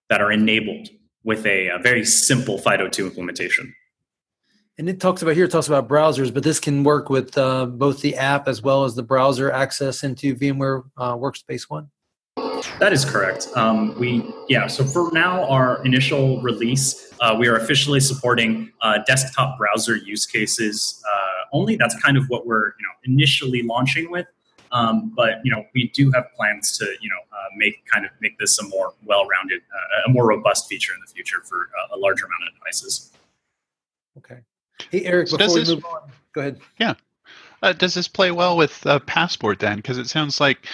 that 0.10 0.22
are 0.22 0.32
enabled 0.32 0.90
with 1.24 1.46
a, 1.46 1.70
a 1.70 1.80
very 1.80 2.06
simple 2.06 2.60
FIDO2 2.60 3.06
implementation. 3.06 3.74
And 4.78 4.90
it 4.90 5.00
talks 5.00 5.22
about 5.22 5.36
here, 5.36 5.46
it 5.46 5.52
talks 5.52 5.68
about 5.68 5.88
browsers, 5.88 6.34
but 6.34 6.44
this 6.44 6.60
can 6.60 6.84
work 6.84 7.10
with 7.10 7.38
uh, 7.38 7.68
both 7.68 8.02
the 8.02 8.16
app 8.16 8.48
as 8.48 8.62
well 8.62 8.86
as 8.86 8.96
the 8.96 9.04
browser 9.04 9.52
access 9.52 10.04
into 10.04 10.36
VMware 10.36 10.84
uh, 10.98 11.16
Workspace 11.16 11.70
ONE. 11.70 11.90
That 12.80 12.94
is 12.94 13.06
correct. 13.06 13.48
Um, 13.56 13.98
we 14.00 14.34
yeah. 14.48 14.68
So 14.68 14.84
for 14.84 15.12
now, 15.12 15.44
our 15.46 15.84
initial 15.86 16.42
release, 16.42 17.14
uh, 17.20 17.36
we 17.38 17.48
are 17.48 17.58
officially 17.58 18.00
supporting 18.00 18.72
uh, 18.82 19.00
desktop 19.06 19.58
browser 19.58 19.96
use 19.96 20.26
cases 20.26 21.04
uh, 21.06 21.46
only. 21.52 21.76
That's 21.76 22.00
kind 22.02 22.18
of 22.18 22.26
what 22.28 22.46
we're 22.46 22.68
you 22.68 22.84
know 22.84 22.94
initially 23.14 23.64
launching 23.64 24.12
with. 24.12 24.28
Um, 24.72 25.14
but 25.16 25.40
you 25.44 25.52
know 25.52 25.66
we 25.74 25.90
do 25.90 26.12
have 26.12 26.26
plans 26.36 26.78
to 26.78 26.86
you 27.02 27.10
know 27.10 27.20
uh, 27.32 27.50
make 27.58 27.86
kind 27.86 28.06
of 28.06 28.12
make 28.22 28.38
this 28.40 28.58
a 28.60 28.68
more 28.68 28.94
well-rounded, 29.06 29.62
uh, 29.62 30.10
a 30.10 30.12
more 30.12 30.28
robust 30.28 30.68
feature 30.68 30.94
in 30.94 31.00
the 31.06 31.12
future 31.12 31.42
for 31.44 31.70
a 31.94 31.98
larger 31.98 32.26
amount 32.26 32.44
of 32.48 32.54
devices. 32.60 33.12
Okay. 34.18 34.40
Hey 34.90 35.06
Eric, 35.06 35.28
so 35.28 35.38
before 35.38 35.56
we 35.56 35.66
move 35.66 35.86
on, 35.86 36.12
go 36.34 36.42
ahead. 36.42 36.60
Yeah. 36.80 36.96
Uh, 37.62 37.72
does 37.72 37.94
this 37.94 38.10
play 38.10 38.32
well 38.32 38.58
with 38.58 38.86
Passport 39.06 39.60
then? 39.60 39.78
Because 39.78 39.98
it 39.98 40.08
sounds 40.08 40.42
like 40.42 40.68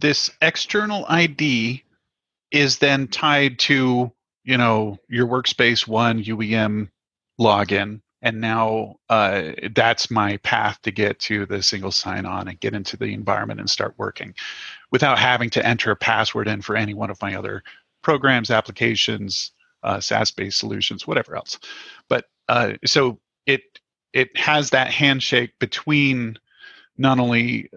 this 0.00 0.30
external 0.40 1.04
ID 1.08 1.82
is 2.50 2.78
then 2.78 3.06
tied 3.08 3.58
to 3.60 4.10
you 4.44 4.56
know 4.56 4.98
your 5.08 5.26
workspace 5.26 5.86
one 5.86 6.22
UEM 6.22 6.88
login, 7.40 8.00
and 8.22 8.40
now 8.40 8.96
uh, 9.08 9.52
that's 9.74 10.10
my 10.10 10.36
path 10.38 10.80
to 10.82 10.90
get 10.90 11.18
to 11.20 11.46
the 11.46 11.62
single 11.62 11.92
sign-on 11.92 12.48
and 12.48 12.60
get 12.60 12.74
into 12.74 12.96
the 12.96 13.12
environment 13.12 13.60
and 13.60 13.70
start 13.70 13.94
working, 13.98 14.34
without 14.90 15.18
having 15.18 15.50
to 15.50 15.64
enter 15.66 15.90
a 15.90 15.96
password 15.96 16.48
in 16.48 16.62
for 16.62 16.76
any 16.76 16.94
one 16.94 17.10
of 17.10 17.20
my 17.22 17.34
other 17.34 17.62
programs, 18.02 18.50
applications, 18.50 19.52
uh, 19.82 20.00
SaaS-based 20.00 20.58
solutions, 20.58 21.06
whatever 21.06 21.36
else. 21.36 21.58
But 22.08 22.26
uh, 22.48 22.72
so 22.84 23.18
it 23.46 23.62
it 24.12 24.36
has 24.36 24.70
that 24.70 24.88
handshake 24.88 25.52
between 25.60 26.36
not 26.98 27.18
only 27.18 27.70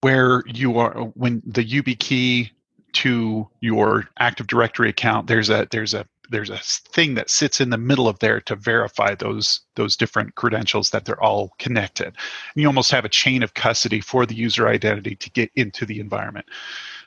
where 0.00 0.42
you 0.46 0.78
are 0.78 0.92
when 1.14 1.42
the 1.44 1.64
YubiKey 1.64 2.50
to 2.94 3.48
your 3.60 4.08
Active 4.18 4.46
Directory 4.46 4.88
account, 4.88 5.26
there's 5.26 5.50
a 5.50 5.66
there's 5.70 5.94
a 5.94 6.06
there's 6.30 6.50
a 6.50 6.58
thing 6.58 7.14
that 7.14 7.30
sits 7.30 7.60
in 7.60 7.70
the 7.70 7.78
middle 7.78 8.06
of 8.06 8.18
there 8.18 8.40
to 8.42 8.56
verify 8.56 9.14
those 9.14 9.60
those 9.76 9.96
different 9.96 10.34
credentials 10.34 10.90
that 10.90 11.04
they're 11.04 11.22
all 11.22 11.52
connected. 11.58 12.06
And 12.06 12.16
you 12.56 12.66
almost 12.66 12.90
have 12.90 13.04
a 13.04 13.10
chain 13.10 13.42
of 13.42 13.54
custody 13.54 14.00
for 14.00 14.26
the 14.26 14.34
user 14.34 14.68
identity 14.68 15.16
to 15.16 15.30
get 15.30 15.50
into 15.56 15.86
the 15.86 16.00
environment. 16.00 16.46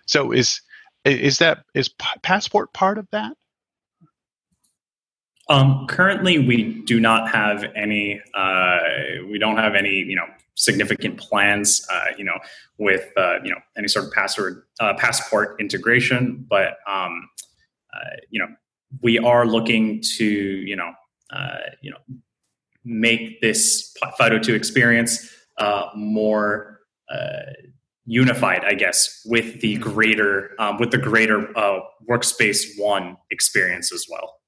So 0.06 0.32
is 0.32 0.62
is 1.06 1.38
that 1.40 1.64
is 1.74 1.90
Passport 2.22 2.74
part 2.74 2.98
of 2.98 3.08
that? 3.12 3.36
Um, 5.50 5.86
currently, 5.88 6.40
we 6.40 6.82
do 6.86 7.00
not 7.00 7.30
have 7.30 7.66
any. 7.76 8.22
Uh, 8.34 8.80
we 9.30 9.38
don't 9.38 9.58
have 9.58 9.76
any, 9.76 9.96
you 9.96 10.16
know, 10.16 10.28
significant 10.56 11.18
plans, 11.18 11.86
uh, 11.92 12.06
you 12.18 12.24
know, 12.24 12.38
with 12.78 13.10
uh, 13.18 13.36
you 13.44 13.52
know 13.52 13.60
any 13.78 13.88
sort 13.88 14.06
of 14.06 14.12
password 14.12 14.64
uh, 14.80 14.94
passport 14.96 15.60
integration. 15.60 16.46
But 16.50 16.78
um, 16.88 17.30
uh, 17.94 18.18
you 18.30 18.40
know, 18.40 18.48
we 19.02 19.18
are 19.20 19.46
looking 19.46 20.02
to 20.18 20.26
you 20.26 20.76
know 20.76 20.92
uh, 21.32 21.58
you 21.82 21.92
know 21.92 21.98
make 22.84 23.42
this 23.42 23.96
FIDO2 24.20 24.56
experience 24.56 25.30
more 25.96 26.80
unified, 28.06 28.66
I 28.66 28.74
guess, 28.74 29.22
with 29.26 29.62
the 29.62 29.78
greater 29.78 30.52
um, 30.60 30.80
with 30.80 30.92
the 30.92 30.98
greater 30.98 31.48
workspace 32.10 32.66
one 32.78 33.18
experience 33.30 33.92
as 33.92 34.06
well. 34.10 34.41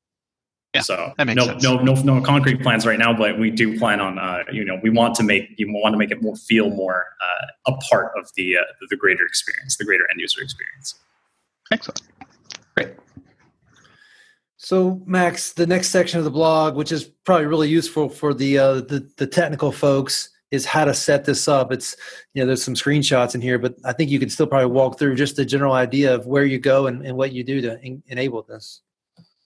Yeah, 0.74 0.82
so 0.82 1.14
that 1.18 1.28
makes 1.28 1.38
no, 1.38 1.46
sense. 1.46 1.64
no, 1.64 1.78
no, 1.78 1.94
no 1.94 2.22
concrete 2.22 2.62
plans 2.64 2.86
right 2.88 2.98
now, 2.98 3.14
but 3.14 3.38
we 3.38 3.52
do 3.52 3.78
plan 3.78 4.02
on, 4.02 4.18
uh, 4.18 4.44
you 4.52 4.66
know, 4.66 4.80
we 4.82 4.90
want 4.90 5.14
to 5.16 5.24
make, 5.24 5.54
you 5.58 5.72
want 5.72 5.94
to 5.94 6.00
make 6.00 6.10
it 6.10 6.22
more 6.24 6.36
feel 6.36 6.72
more 6.72 7.06
uh, 7.22 7.72
a 7.74 7.78
part 7.78 8.12
of 8.18 8.32
the, 8.36 8.58
uh, 8.58 8.62
the 8.90 8.96
greater 8.96 9.24
experience, 9.24 9.78
the 9.78 9.86
greater 9.86 10.10
end 10.10 10.20
user 10.20 10.42
experience. 10.42 10.96
Excellent. 11.72 12.02
Great. 12.76 12.96
So 14.58 15.04
Max, 15.06 15.54
the 15.54 15.68
next 15.68 15.90
section 15.90 16.18
of 16.18 16.24
the 16.24 16.32
blog, 16.32 16.76
which 16.76 16.92
is 16.92 17.04
probably 17.04 17.46
really 17.46 17.70
useful 17.70 18.10
for 18.10 18.34
the, 18.34 18.58
uh, 18.58 18.74
the, 18.82 19.08
the 19.18 19.28
technical 19.28 19.72
folks 19.72 20.32
is 20.50 20.66
how 20.66 20.86
to 20.86 20.94
set 20.94 21.26
this 21.26 21.48
up. 21.48 21.72
It's, 21.72 21.96
you 22.34 22.42
know, 22.42 22.48
there's 22.48 22.64
some 22.64 22.74
screenshots 22.76 23.36
in 23.36 23.42
here, 23.42 23.60
but 23.60 23.76
I 23.86 23.94
think 23.94 24.10
you 24.10 24.20
can 24.20 24.30
still 24.30 24.48
probably 24.48 24.72
walk 24.72 24.98
through 24.98 25.16
just 25.16 25.36
the 25.36 25.46
general 25.46 25.74
idea 25.74 26.16
of 26.16 26.26
where 26.26 26.46
you 26.46 26.58
go 26.58 26.88
and, 26.88 27.06
and 27.06 27.16
what 27.16 27.32
you 27.32 27.44
do 27.44 27.62
to 27.62 27.80
en- 27.84 28.02
enable 28.08 28.42
this. 28.42 28.82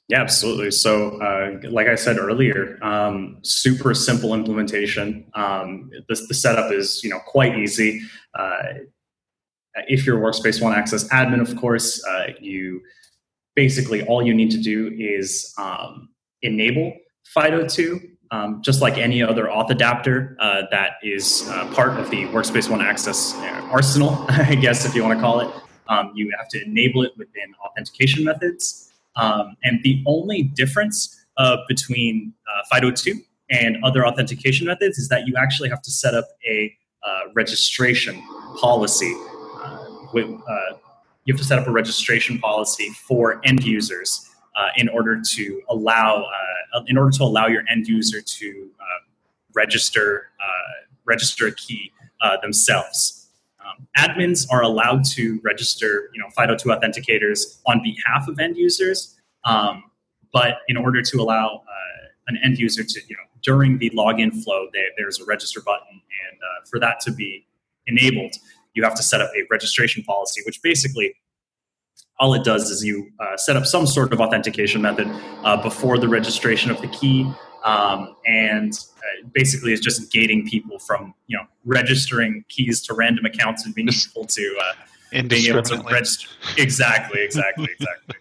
Yeah, 0.08 0.22
absolutely. 0.22 0.72
So, 0.72 1.22
uh, 1.22 1.60
like 1.70 1.88
I 1.88 1.96
said 1.96 2.18
earlier, 2.18 2.80
um, 2.82 3.40
super 3.42 3.94
simple 3.94 4.34
implementation. 4.34 5.30
Um, 5.34 5.92
the, 6.08 6.16
the, 6.28 6.34
setup 6.34 6.72
is 6.72 7.04
you 7.04 7.10
know 7.10 7.20
quite 7.20 7.58
easy. 7.58 8.02
Uh, 8.34 8.64
if 9.90 10.06
you're 10.06 10.18
Workspace 10.18 10.62
ONE 10.62 10.74
Access 10.74 11.10
admin, 11.10 11.42
of 11.42 11.56
course, 11.58 12.04
uh, 12.06 12.28
you 12.40 12.82
basically 13.56 14.02
all 14.04 14.26
you 14.26 14.34
need 14.34 14.52
to 14.52 14.58
do 14.58 14.96
is 14.98 15.54
um, 15.58 16.10
enable 16.42 16.94
FIDO2, 17.36 18.12
um, 18.32 18.62
just 18.64 18.82
like 18.82 18.98
any 18.98 19.22
other 19.22 19.48
auth 19.48 19.70
adapter 19.72 20.38
uh, 20.40 20.64
that 20.72 20.92
is 21.04 21.50
uh, 21.50 21.70
part 21.74 22.00
of 22.00 22.10
the 22.10 22.24
Workspace 22.28 22.70
ONE 22.70 22.82
Access 22.82 23.34
uh, 23.36 23.68
arsenal, 23.72 24.26
I 24.30 24.56
guess 24.56 24.86
if 24.86 24.96
you 24.96 25.04
want 25.04 25.18
to 25.18 25.22
call 25.22 25.42
it. 25.42 25.54
Um, 25.90 26.12
you 26.16 26.32
have 26.38 26.48
to 26.50 26.64
enable 26.64 27.04
it 27.04 27.12
within 27.18 27.54
authentication 27.64 28.24
methods. 28.24 28.87
Um, 29.18 29.58
and 29.64 29.82
the 29.84 30.04
only 30.06 30.44
difference 30.44 31.26
uh, 31.38 31.58
between 31.68 32.34
uh, 32.48 32.76
FIDO2 32.76 33.16
and 33.50 33.78
other 33.84 34.06
authentication 34.06 34.68
methods 34.68 34.98
is 34.98 35.10
that 35.10 35.28
you 35.28 35.36
actually 35.38 35.70
have 35.70 35.82
to 35.82 35.92
set 35.92 36.14
up 36.14 36.26
a 36.48 36.74
uh, 37.04 37.20
registration 37.34 38.22
policy. 38.60 39.14
With, 40.14 40.28
you 41.26 41.34
have 41.34 41.42
to 41.42 41.44
set 41.44 41.60
up 41.60 41.68
a 41.68 41.72
registration 41.72 42.40
policy 42.40 42.90
for 43.08 43.42
end 43.44 43.64
users 43.66 44.28
uh, 44.58 44.70
in 44.76 44.90
order 44.90 45.22
to 45.22 45.62
allow 45.70 46.26
uh, 46.74 46.82
in 46.88 46.98
order 46.98 47.12
to 47.12 47.24
allow 47.24 47.48
your 47.48 47.64
end 47.70 47.88
user 47.88 48.22
to 48.22 48.70
uh, 48.80 48.84
register 49.54 50.30
register 51.06 51.48
a 51.48 51.52
key 51.54 51.92
themselves. 52.42 53.17
Admins 53.98 54.48
are 54.52 54.62
allowed 54.62 55.04
to 55.06 55.40
register, 55.44 56.10
you 56.14 56.20
know, 56.20 56.28
FIDO2 56.38 56.66
authenticators 56.66 57.60
on 57.66 57.82
behalf 57.84 58.28
of 58.28 58.40
end 58.40 58.58
users, 58.58 59.16
um, 59.46 59.84
but 60.34 60.60
in 60.68 60.78
order 60.78 61.02
to 61.02 61.18
allow 61.18 61.64
an 62.28 62.38
end 62.44 62.58
user 62.58 62.84
to, 62.84 63.00
you 63.08 63.16
know, 63.16 63.24
during 63.42 63.78
the 63.78 63.90
login 63.92 64.44
flow, 64.44 64.68
they, 64.74 64.84
there's 64.98 65.20
a 65.20 65.26
register 65.26 65.62
button, 65.62 65.88
and 65.92 66.40
uh, 66.42 66.66
for 66.70 66.80
that 66.80 67.00
to 67.02 67.12
be 67.12 67.46
enabled, 67.88 68.34
you 68.74 68.84
have 68.84 68.96
to 68.96 69.04
set 69.04 69.22
up 69.22 69.32
a 69.36 69.46
registration 69.50 70.04
policy, 70.04 70.42
which 70.46 70.62
basically 70.62 71.16
all 72.20 72.34
it 72.34 72.44
does 72.44 72.70
is 72.70 72.84
you 72.84 73.10
uh, 73.20 73.38
set 73.38 73.56
up 73.56 73.66
some 73.66 73.86
sort 73.88 74.12
of 74.12 74.20
authentication 74.20 74.82
method 74.82 75.08
uh, 75.44 75.62
before 75.62 75.98
the 75.98 76.08
registration 76.08 76.72
of 76.72 76.82
the 76.82 76.88
key 76.88 77.32
um, 77.68 78.16
and 78.26 78.74
uh, 78.74 79.28
basically 79.34 79.74
is 79.74 79.80
just 79.80 80.12
gating 80.12 80.48
people 80.48 80.80
from 80.80 81.14
you 81.28 81.38
know 81.38 81.44
registering 81.66 82.44
keys 82.50 82.82
to 82.82 82.94
random 82.94 83.26
accounts 83.26 83.66
and 83.66 83.76
being 83.76 83.90
able 83.90 84.26
to 84.26 84.60
uh, 84.64 85.22
being 85.24 85.48
able 85.48 85.62
to 85.62 85.78
register 85.92 86.30
exactly 86.58 87.22
exactly 87.22 87.68
exactly 87.80 88.16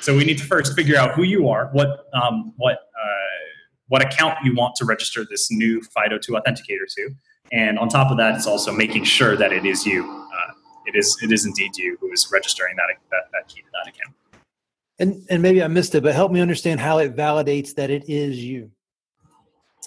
so 0.00 0.16
we 0.16 0.24
need 0.24 0.38
to 0.38 0.44
first 0.44 0.74
figure 0.74 0.96
out 0.96 1.12
who 1.12 1.22
you 1.22 1.48
are 1.48 1.68
what 1.72 2.06
um, 2.14 2.52
what 2.56 2.74
uh, 2.74 3.40
what 3.88 4.02
account 4.02 4.38
you 4.44 4.54
want 4.54 4.74
to 4.76 4.84
register 4.84 5.24
this 5.28 5.50
new 5.50 5.80
fido2 5.80 6.28
authenticator 6.30 6.86
to 6.88 7.10
and 7.52 7.78
on 7.78 7.88
top 7.88 8.10
of 8.10 8.16
that 8.16 8.34
it's 8.34 8.46
also 8.46 8.72
making 8.72 9.04
sure 9.04 9.36
that 9.36 9.52
it 9.52 9.64
is 9.64 9.86
you 9.86 10.20
it 10.86 10.98
is 10.98 11.16
it 11.22 11.32
is 11.32 11.46
indeed 11.46 11.76
you 11.76 11.96
who 12.00 12.12
is 12.12 12.28
registering 12.32 12.76
that 12.76 12.86
that, 13.10 13.30
that 13.32 13.48
key 13.48 13.62
to 13.62 13.68
that 13.72 13.88
account. 13.88 14.14
And 14.98 15.26
and 15.30 15.42
maybe 15.42 15.62
I 15.62 15.68
missed 15.68 15.94
it, 15.94 16.02
but 16.02 16.14
help 16.14 16.32
me 16.32 16.40
understand 16.40 16.80
how 16.80 16.98
it 16.98 17.16
validates 17.16 17.74
that 17.74 17.90
it 17.90 18.08
is 18.08 18.42
you. 18.42 18.70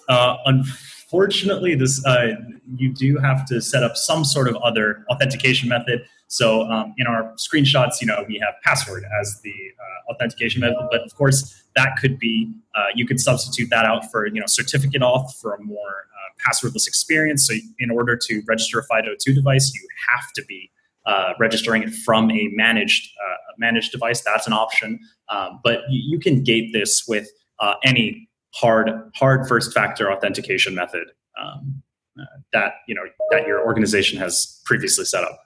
Uh, 0.09 0.37
unfortunately, 0.45 1.75
this 1.75 2.05
uh, 2.05 2.35
you 2.75 2.93
do 2.93 3.17
have 3.17 3.45
to 3.45 3.61
set 3.61 3.83
up 3.83 3.95
some 3.95 4.25
sort 4.25 4.47
of 4.47 4.55
other 4.57 5.05
authentication 5.09 5.69
method. 5.69 6.03
So 6.27 6.63
um, 6.63 6.93
in 6.97 7.05
our 7.05 7.33
screenshots, 7.35 8.01
you 8.01 8.07
know, 8.07 8.25
we 8.27 8.39
have 8.39 8.55
password 8.63 9.03
as 9.21 9.39
the 9.43 9.51
uh, 9.51 10.11
authentication 10.11 10.61
method, 10.61 10.87
but 10.89 11.01
of 11.01 11.13
course 11.15 11.63
that 11.75 11.95
could 11.99 12.17
be 12.19 12.51
uh, 12.75 12.85
you 12.95 13.05
could 13.05 13.19
substitute 13.19 13.69
that 13.69 13.85
out 13.85 14.09
for 14.11 14.25
you 14.27 14.39
know 14.39 14.47
certificate 14.47 15.01
auth 15.01 15.31
for 15.39 15.53
a 15.53 15.61
more 15.63 15.77
uh, 15.77 16.49
passwordless 16.49 16.87
experience. 16.87 17.47
So 17.47 17.55
in 17.79 17.91
order 17.91 18.17
to 18.17 18.41
register 18.47 18.79
a 18.79 18.87
FIDO2 18.87 19.35
device, 19.35 19.73
you 19.73 19.87
have 20.09 20.31
to 20.33 20.43
be 20.45 20.71
uh, 21.05 21.33
registering 21.39 21.83
it 21.83 21.93
from 21.93 22.31
a 22.31 22.49
managed 22.53 23.11
uh, 23.23 23.35
managed 23.57 23.91
device. 23.91 24.21
That's 24.21 24.47
an 24.47 24.53
option, 24.53 24.99
um, 25.29 25.59
but 25.63 25.81
you, 25.89 26.13
you, 26.13 26.19
can 26.19 26.43
gate 26.43 26.71
this 26.73 27.05
with 27.07 27.29
uh, 27.59 27.75
any 27.83 28.27
hard 28.53 28.89
hard 29.15 29.47
first 29.47 29.73
factor 29.73 30.11
authentication 30.11 30.75
method 30.75 31.07
um, 31.41 31.81
uh, 32.19 32.25
that 32.51 32.73
you 32.87 32.95
know 32.95 33.03
that 33.31 33.47
your 33.47 33.65
organization 33.65 34.17
has 34.19 34.61
previously 34.65 35.05
set 35.05 35.23
up. 35.23 35.39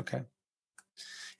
Okay. 0.00 0.22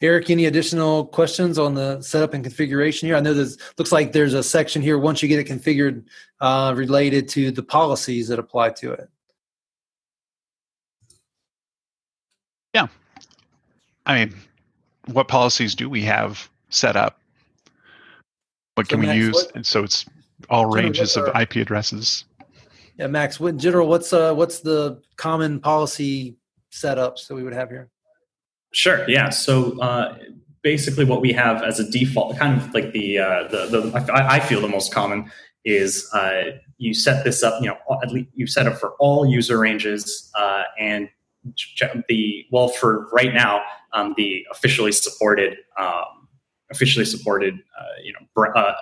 Eric, 0.03 0.31
any 0.31 0.47
additional 0.47 1.07
questions 1.07 1.61
on 1.61 1.75
the 1.75 2.03
setup 2.03 2.35
and 2.35 2.43
configuration 2.43 3.07
here? 3.07 3.15
I 3.15 3.21
know 3.21 3.35
this 3.35 3.57
looks 3.79 3.93
like 3.93 4.11
there's 4.13 4.35
a 4.35 4.43
section 4.43 4.83
here 4.83 4.99
once 4.99 5.23
you 5.23 5.29
get 5.29 5.39
it 5.39 5.47
configured 5.47 6.05
uh, 6.41 6.75
related 6.77 7.29
to 7.29 7.53
the 7.53 7.63
policies 7.63 8.27
that 8.27 8.41
apply 8.41 8.71
to 8.71 8.93
it. 8.93 9.09
Yeah. 12.75 12.89
I 14.05 14.25
mean, 14.25 14.35
what 15.13 15.29
policies 15.29 15.77
do 15.77 15.89
we 15.89 16.03
have 16.03 16.51
set 16.69 16.97
up? 16.97 17.22
What 18.75 18.89
can 18.89 18.99
so 18.99 19.01
we 19.01 19.07
Max, 19.07 19.19
use? 19.19 19.35
What, 19.35 19.57
and 19.57 19.67
so 19.67 19.85
it's 19.85 20.07
all 20.49 20.67
ranges 20.67 21.17
of 21.17 21.29
IP 21.39 21.57
addresses. 21.57 22.25
Yeah, 22.99 23.07
Max. 23.07 23.41
in 23.41 23.59
general, 23.59 23.89
what's 23.89 24.13
uh, 24.13 24.35
what's 24.35 24.61
the 24.61 25.01
common 25.17 25.61
policy 25.61 26.37
setups 26.73 27.27
that 27.29 27.35
we 27.35 27.43
would 27.43 27.55
have 27.55 27.69
here? 27.69 27.89
Sure. 28.73 29.09
Yeah. 29.09 29.31
So 29.31 29.79
uh, 29.81 30.17
basically, 30.63 31.05
what 31.05 31.21
we 31.21 31.33
have 31.33 31.63
as 31.63 31.79
a 31.79 31.91
default, 31.91 32.39
kind 32.39 32.61
of 32.61 32.73
like 32.75 32.93
the 32.93 33.19
uh, 33.19 33.49
the, 33.49 33.67
the 33.67 34.13
I, 34.13 34.37
I 34.37 34.41
feel 34.41 34.61
the 34.61 34.69
most 34.69 34.93
common 34.93 35.31
is 35.65 36.09
uh, 36.13 36.53
you 36.79 36.95
set 36.95 37.25
this 37.25 37.43
up. 37.43 37.63
You 37.63 37.69
know, 37.69 37.79
at 38.03 38.11
least 38.11 38.31
you 38.35 38.47
set 38.47 38.67
up 38.67 38.79
for 38.79 38.93
all 38.99 39.27
user 39.27 39.59
ranges, 39.59 40.31
uh, 40.35 40.63
and 40.79 41.09
the 42.09 42.47
well 42.51 42.69
for 42.69 43.09
right 43.13 43.35
now 43.35 43.63
um, 43.93 44.15
the 44.17 44.47
officially 44.51 44.93
supported 44.93 45.59
um, 45.79 46.22
officially 46.73 47.05
supported 47.05 47.55
uh, 47.79 47.85
you 48.03 48.13
know 48.13 48.45
uh, 48.57 48.75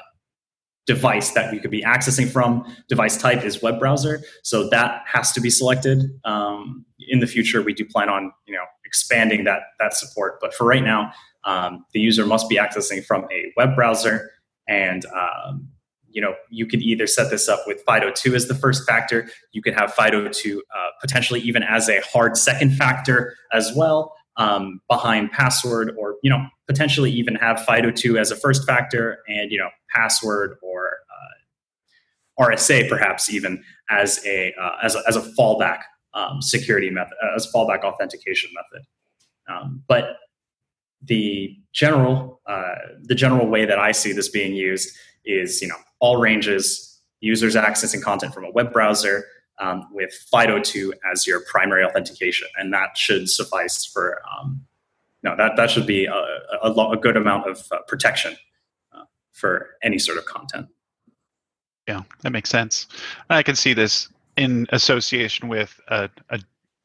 device 0.87 1.33
that 1.33 1.53
we 1.53 1.59
could 1.59 1.71
be 1.71 1.83
accessing 1.83 2.29
from 2.29 2.65
device 2.89 3.17
type 3.17 3.45
is 3.45 3.63
web 3.63 3.79
browser. 3.79 4.21
So 4.43 4.69
that 4.71 5.03
has 5.07 5.33
to 5.33 5.41
be 5.41 5.51
selected. 5.51 6.11
Um, 6.25 6.87
in 7.09 7.21
the 7.21 7.27
future 7.27 7.61
we 7.63 7.75
do 7.75 7.85
plan 7.85 8.09
on 8.09 8.33
you 8.47 8.55
know 8.55 8.65
expanding 8.85 9.45
that 9.45 9.63
that 9.79 9.95
support. 9.95 10.39
But 10.41 10.55
for 10.55 10.67
right 10.67 10.83
now 10.83 11.13
um, 11.45 11.85
the 11.93 12.01
user 12.01 12.27
must 12.27 12.49
be 12.49 12.57
accessing 12.57 13.05
from 13.05 13.27
a 13.31 13.53
web 13.57 13.75
browser. 13.75 14.31
And 14.69 15.05
um, 15.07 15.69
you 16.13 16.21
know, 16.21 16.35
you 16.51 16.67
could 16.67 16.83
either 16.83 17.07
set 17.07 17.31
this 17.31 17.49
up 17.49 17.61
with 17.67 17.85
FIDO2 17.87 18.35
as 18.35 18.49
the 18.49 18.55
first 18.55 18.87
factor. 18.87 19.29
You 19.53 19.63
could 19.63 19.75
have 19.75 19.95
FIDO2 19.95 20.57
uh, 20.57 20.61
potentially 21.01 21.41
even 21.41 21.63
as 21.63 21.89
a 21.89 22.01
hard 22.01 22.37
second 22.37 22.77
factor 22.77 23.37
as 23.53 23.73
well 23.75 24.15
um, 24.41 24.81
behind 24.89 25.31
password, 25.33 25.95
or 25.99 26.17
you 26.23 26.31
know, 26.31 26.45
potentially 26.67 27.13
even 27.13 27.35
have 27.37 27.59
FIDO2 27.59 28.19
as 28.19 28.31
a 28.31 28.37
first 28.37 28.67
factor, 28.67 29.19
and 29.29 29.53
you 29.53 29.59
know, 29.59 29.69
password 29.95 30.57
or 30.63 30.97
uh, 32.41 32.45
RSA 32.45 32.89
perhaps 32.89 33.31
even 33.31 33.63
as 33.91 34.25
a 34.25 34.55
uh, 34.61 34.77
as 34.83 34.97
a, 34.97 35.03
as 35.07 35.17
a 35.17 35.21
fallback 35.39 35.83
um, 36.15 36.41
security 36.41 36.89
method, 36.89 37.13
uh, 37.23 37.37
as 37.37 37.47
fallback 37.55 37.85
authentication 37.85 38.51
method. 38.55 38.87
Um, 39.49 39.83
but 39.87 40.17
the 41.03 41.55
general 41.75 42.41
uh, 42.47 42.75
the 43.03 43.15
general 43.15 43.47
way 43.47 43.67
that 43.67 43.79
I 43.79 43.93
see 43.93 44.13
this 44.13 44.31
being 44.31 44.55
used 44.55 44.97
is 45.27 45.61
you 45.61 45.69
know 45.69 45.77
all 45.99 46.17
ranges, 46.17 46.99
users 47.21 47.57
accessing 47.57 48.03
content 48.03 48.33
from 48.33 48.45
a 48.45 48.51
web 48.51 48.73
browser 48.73 49.27
um, 49.61 49.87
with 49.93 50.11
FIDO2 50.33 50.93
as 51.13 51.27
your 51.27 51.41
primary 51.51 51.85
authentication, 51.85 52.49
and 52.57 52.73
that 52.73 52.97
should 52.97 53.29
suffice 53.29 53.85
for 53.85 54.23
um, 54.31 54.65
no 55.23 55.37
that 55.37 55.57
that 55.57 55.71
should 55.71 55.87
be 55.87 56.07
a, 56.07 56.15
a, 56.63 56.71
a 56.71 56.97
good 56.97 57.17
amount 57.17 57.47
of 57.47 57.63
uh, 57.71 57.79
protection 57.87 58.37
uh, 58.93 59.05
for 59.33 59.71
any 59.83 59.99
sort 59.99 60.19
of 60.19 60.25
content. 60.25 60.67
Yeah, 61.87 62.03
that 62.23 62.31
makes 62.31 62.51
sense. 62.51 62.87
I 63.29 63.43
can 63.43 63.57
see 63.57 63.75
this 63.75 64.09
in 64.37 64.67
association 64.71 65.49
with 65.49 65.79
a, 65.89 66.09
a 66.31 66.41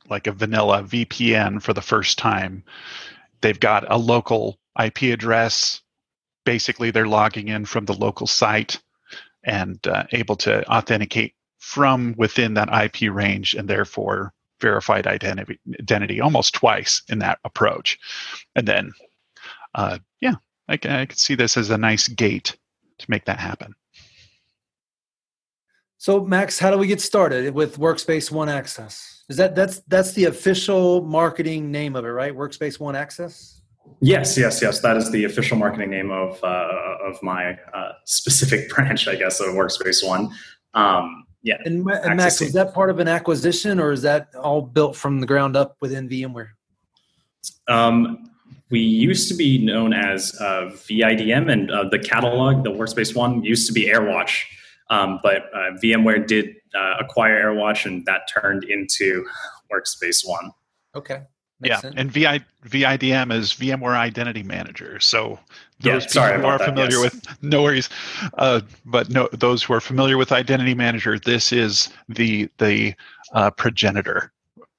like 0.10 0.28
a 0.28 0.32
vanilla 0.32 0.84
VPN 0.84 1.62
for 1.62 1.74
the 1.74 1.82
first 1.82 2.18
time. 2.18 2.64
They've 3.42 3.60
got 3.60 3.90
a 3.92 3.98
local 3.98 4.58
IP 4.78 5.04
address 5.04 5.82
basically 6.46 6.92
they're 6.92 7.08
logging 7.08 7.50
in 7.50 7.66
from 7.66 7.86
the 7.86 7.94
local 7.94 8.28
site 8.28 8.80
and 9.44 9.86
uh, 9.88 10.06
able 10.12 10.36
to 10.38 10.66
authenticate 10.72 11.35
from 11.66 12.14
within 12.16 12.54
that 12.54 12.70
IP 12.72 13.12
range 13.12 13.56
and 13.56 13.68
therefore 13.68 14.32
verified 14.62 15.08
identity, 15.08 15.60
identity 15.80 16.22
almost 16.22 16.54
twice 16.54 17.02
in 17.10 17.18
that 17.18 17.40
approach. 17.44 17.98
And 18.56 18.68
then, 18.68 18.92
uh, 19.74 19.98
yeah, 20.22 20.36
I 20.70 20.78
can, 20.78 20.92
I 20.92 21.08
can 21.08 21.18
see 21.18 21.34
this 21.34 21.58
as 21.58 21.72
a 21.72 21.78
nice 21.78 22.08
gate 22.08 22.56
to 23.00 23.06
make 23.10 23.26
that 23.26 23.40
happen. 23.40 23.74
So, 25.98 26.24
Max, 26.24 26.60
how 26.60 26.70
do 26.70 26.78
we 26.78 26.86
get 26.86 27.02
started 27.02 27.56
with 27.56 27.80
Workspace 27.80 28.30
ONE 28.30 28.48
Access? 28.48 29.24
Is 29.28 29.38
that 29.38 29.56
that's 29.56 29.80
that's 29.88 30.14
the 30.14 30.26
official 30.26 31.02
marketing 31.02 31.72
name 31.72 31.96
of 31.96 32.06
it, 32.06 32.10
right? 32.10 32.32
Workspace 32.32 32.80
ONE 32.80 32.96
Access. 32.96 33.60
Yes, 34.02 34.38
yes, 34.38 34.62
yes. 34.62 34.82
That 34.82 34.98
is 34.98 35.10
the 35.10 35.24
official 35.24 35.58
marketing 35.58 35.90
name 35.90 36.12
of 36.12 36.42
uh, 36.44 37.08
of 37.08 37.22
my 37.24 37.58
uh, 37.74 37.94
specific 38.06 38.70
branch, 38.76 39.08
I 39.08 39.16
guess, 39.16 39.40
of 39.40 39.48
Workspace 39.48 40.08
ONE. 40.08 40.32
Um, 40.76 41.26
yeah. 41.46 41.58
And, 41.64 41.88
and 41.88 42.18
Max, 42.18 42.42
is 42.42 42.54
that 42.54 42.74
part 42.74 42.90
of 42.90 43.00
an 43.00 43.08
acquisition, 43.08 43.80
or 43.80 43.92
is 43.92 44.02
that 44.02 44.34
all 44.34 44.64
built 44.64 44.96
from 44.96 45.20
the 45.20 45.28
ground 45.28 45.56
up 45.56 45.78
within 45.80 46.10
VMware? 46.10 46.50
Um, 47.68 48.32
we 48.72 48.80
used 48.80 49.30
to 49.30 49.36
be 49.36 49.64
known 49.64 49.94
as 49.94 50.36
uh, 50.42 50.72
VIDM, 50.74 51.52
and 51.52 51.70
uh, 51.70 51.88
the 51.90 52.00
catalog, 52.00 52.64
the 52.64 52.72
Workspace 52.72 53.16
ONE, 53.16 53.44
used 53.44 53.68
to 53.68 53.74
be 53.74 53.86
AirWatch. 53.86 54.44
Um, 54.90 55.20
but 55.22 55.44
uh, 55.54 55.78
VMware 55.84 56.26
did 56.26 56.56
uh, 56.74 56.96
acquire 57.00 57.44
AirWatch, 57.46 57.86
and 57.86 58.04
that 58.08 58.28
turned 58.28 58.64
into 58.64 59.24
Workspace 59.72 60.28
ONE. 60.28 60.52
Okay. 60.96 61.22
Makes 61.60 61.70
yeah, 61.70 61.80
sense. 61.80 61.96
and 61.96 62.12
VI, 62.12 62.44
VIDM 62.66 63.32
is 63.32 63.54
VMware 63.54 63.96
Identity 63.96 64.42
Manager. 64.42 65.00
So 65.00 65.40
those 65.80 66.04
yeah, 66.04 66.10
sorry 66.10 66.40
who 66.40 66.46
are 66.46 66.58
that, 66.58 66.70
familiar 66.70 66.98
yes. 66.98 67.14
with 67.14 67.44
no 67.44 67.64
worries, 67.64 67.90
uh, 68.38 68.62
but 68.86 69.10
no, 69.10 69.28
those 69.34 69.62
who 69.62 69.74
are 69.74 69.82
familiar 69.82 70.18
with 70.18 70.32
Identity 70.32 70.74
Manager, 70.74 71.20
this 71.20 71.52
is 71.52 71.90
the 72.08 72.50
the 72.60 72.94
uh, 73.34 73.52
progenitor, 73.52 74.32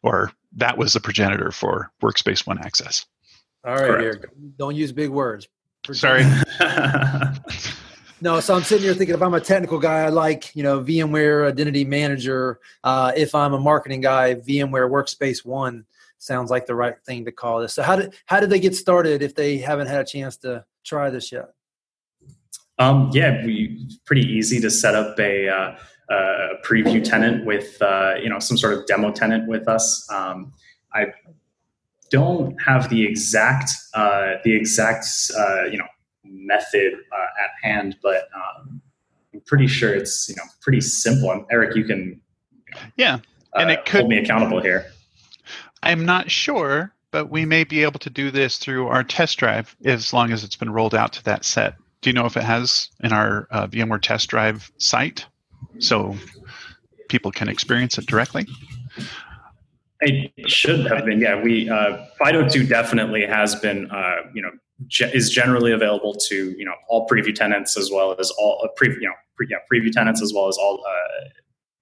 or 0.03 0.33
that 0.53 0.79
was 0.79 0.95
the 0.95 1.01
progenitor 1.01 1.53
for 1.53 1.91
Workspace 2.03 2.47
ONE 2.47 2.59
Access. 2.59 3.07
All 3.65 3.75
right, 3.75 3.87
Correct. 3.87 4.03
Eric, 4.03 4.31
don't 4.59 4.75
use 4.75 4.93
big 4.93 5.11
words. 5.11 5.49
Sorry. 5.93 6.25
no, 8.21 8.41
so 8.41 8.55
I'm 8.55 8.63
sitting 8.63 8.85
here 8.85 8.95
thinking 8.95 9.15
if 9.15 9.23
I'm 9.23 9.35
a 9.35 9.41
technical 9.41 9.79
guy, 9.79 10.01
I 10.01 10.09
like 10.09 10.57
you 10.57 10.63
know 10.63 10.81
VMware 10.81 11.47
Identity 11.49 11.85
Manager. 11.85 12.59
Uh, 12.83 13.13
if 13.15 13.35
I'm 13.35 13.53
a 13.53 13.61
marketing 13.61 14.01
guy, 14.01 14.35
VMware 14.37 14.91
Workspace 14.91 15.45
ONE 15.45 15.85
sounds 16.19 16.51
like 16.51 16.67
the 16.67 16.75
right 16.75 16.95
thing 17.05 17.25
to 17.25 17.33
call 17.33 17.61
this. 17.61 17.75
So 17.75 17.83
how 17.83 17.97
did 17.97 18.15
how 18.27 18.41
did 18.41 18.51
they 18.51 18.61
get 18.61 18.75
started 18.75 19.23
if 19.23 19.35
they 19.35 19.59
haven't 19.59 19.89
had 19.89 20.01
a 20.01 20.05
chance 20.05 20.37
to 20.39 20.65
try 20.85 21.11
this 21.11 21.33
yet? 21.33 21.51
Um, 22.79 23.11
yeah, 23.13 23.45
we 23.45 23.89
pretty 24.05 24.23
easy 24.23 24.61
to 24.61 24.71
set 24.71 24.95
up 24.95 25.19
a, 25.19 25.49
uh, 25.49 25.77
a 26.11 26.15
preview 26.63 27.03
tenant 27.03 27.45
with 27.45 27.81
uh, 27.81 28.15
you 28.23 28.29
know 28.29 28.39
some 28.39 28.57
sort 28.57 28.75
of 28.75 28.87
demo 28.87 29.11
tenant 29.11 29.49
with 29.49 29.67
us. 29.69 30.07
Um, 30.13 30.53
I 30.93 31.13
don't 32.11 32.61
have 32.63 32.89
the 32.91 33.05
exact 33.05 33.71
uh, 33.95 34.35
the 34.45 34.55
exact 34.55 35.07
uh, 35.37 35.65
you 35.65 35.79
know 35.79 35.87
method 36.25 36.95
uh, 36.95 37.45
at 37.45 37.51
hand, 37.63 37.97
but 38.03 38.29
um, 38.35 38.81
I'm 39.33 39.41
pretty 39.47 39.67
sure 39.67 39.95
it's 39.95 40.29
you 40.29 40.37
know 40.37 40.45
pretty 40.61 40.81
simple. 40.81 41.31
And 41.31 41.47
Eric, 41.51 41.77
you 41.77 41.85
can 41.85 42.21
you 42.67 42.75
know, 42.75 42.81
yeah, 42.97 43.19
and 43.55 43.71
it 43.71 43.81
uh, 43.81 43.83
could 43.85 44.01
hold 44.01 44.11
me 44.11 44.19
accountable 44.19 44.61
here. 44.61 44.87
I'm 45.87 46.05
not 46.05 46.31
sure, 46.31 46.93
but 47.13 47.31
we 47.31 47.47
may 47.47 47.63
be 47.63 47.83
able 47.85 48.01
to 48.01 48.11
do 48.11 48.31
this 48.33 48.59
through 48.59 48.89
our 48.89 49.05
test 49.05 49.39
drive 49.39 49.77
as 49.85 50.13
long 50.13 50.33
as 50.33 50.43
it's 50.43 50.57
been 50.57 50.71
rolled 50.71 50.95
out 50.95 51.13
to 51.15 51.25
that 51.25 51.45
set. 51.45 51.77
Do 52.03 52.11
you 52.11 52.15
know 52.15 52.27
if 52.27 52.37
it 52.37 52.43
has 52.43 52.91
in 53.05 53.13
our 53.13 53.47
uh, 53.53 53.69
VMware 53.69 54.03
test 54.03 54.29
drive 54.29 54.71
site 54.79 55.25
so 55.79 56.17
people 57.09 57.31
can 57.31 57.49
experience 57.49 57.99
it 57.99 58.07
directly? 58.07 58.47
It 60.01 60.51
should 60.51 60.87
have 60.87 61.05
been. 61.05 61.21
Yeah, 61.21 61.41
we 61.41 61.71
uh, 61.71 62.05
FIDO2 62.21 62.69
definitely 62.69 63.25
has 63.25 63.55
been. 63.55 63.91
Uh, 63.91 64.17
you 64.35 64.43
know, 64.43 64.51
ge- 64.89 65.15
is 65.15 65.31
generally 65.31 65.73
available 65.73 66.15
to 66.29 66.51
you 66.59 66.65
know 66.65 66.75
all 66.89 67.09
preview 67.09 67.35
tenants 67.35 67.77
as 67.79 67.91
well 67.91 68.15
as 68.19 68.31
all 68.33 68.61
uh, 68.63 68.69
pre- 68.77 68.91
you 68.91 69.09
know 69.09 69.15
pre- 69.37 69.49
yeah, 69.49 69.57
preview 69.73 69.91
tenants 69.91 70.21
as 70.21 70.33
well 70.35 70.49
as 70.49 70.59
all 70.59 70.85
uh, 70.87 71.29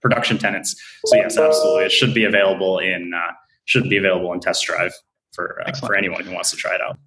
production 0.01 0.39
tenants. 0.39 0.77
So 1.07 1.17
yes, 1.17 1.37
absolutely, 1.37 1.87
it 1.87 1.93
should 1.93 2.15
be 2.15 2.25
available 2.25 2.79
in 2.79 3.13
uh, 3.15 3.33
should 3.65 3.89
be 3.89 3.97
available 3.97 4.33
in 4.33 4.41
test 4.41 4.65
drive 4.65 4.93
for 5.33 5.63
uh, 5.67 5.73
for 5.75 5.97
anyone 5.97 6.25
who 6.25 6.33
wants 6.33 6.51
to 6.51 6.57
try 6.57 6.75
it 6.75 6.81
out. 6.81 6.99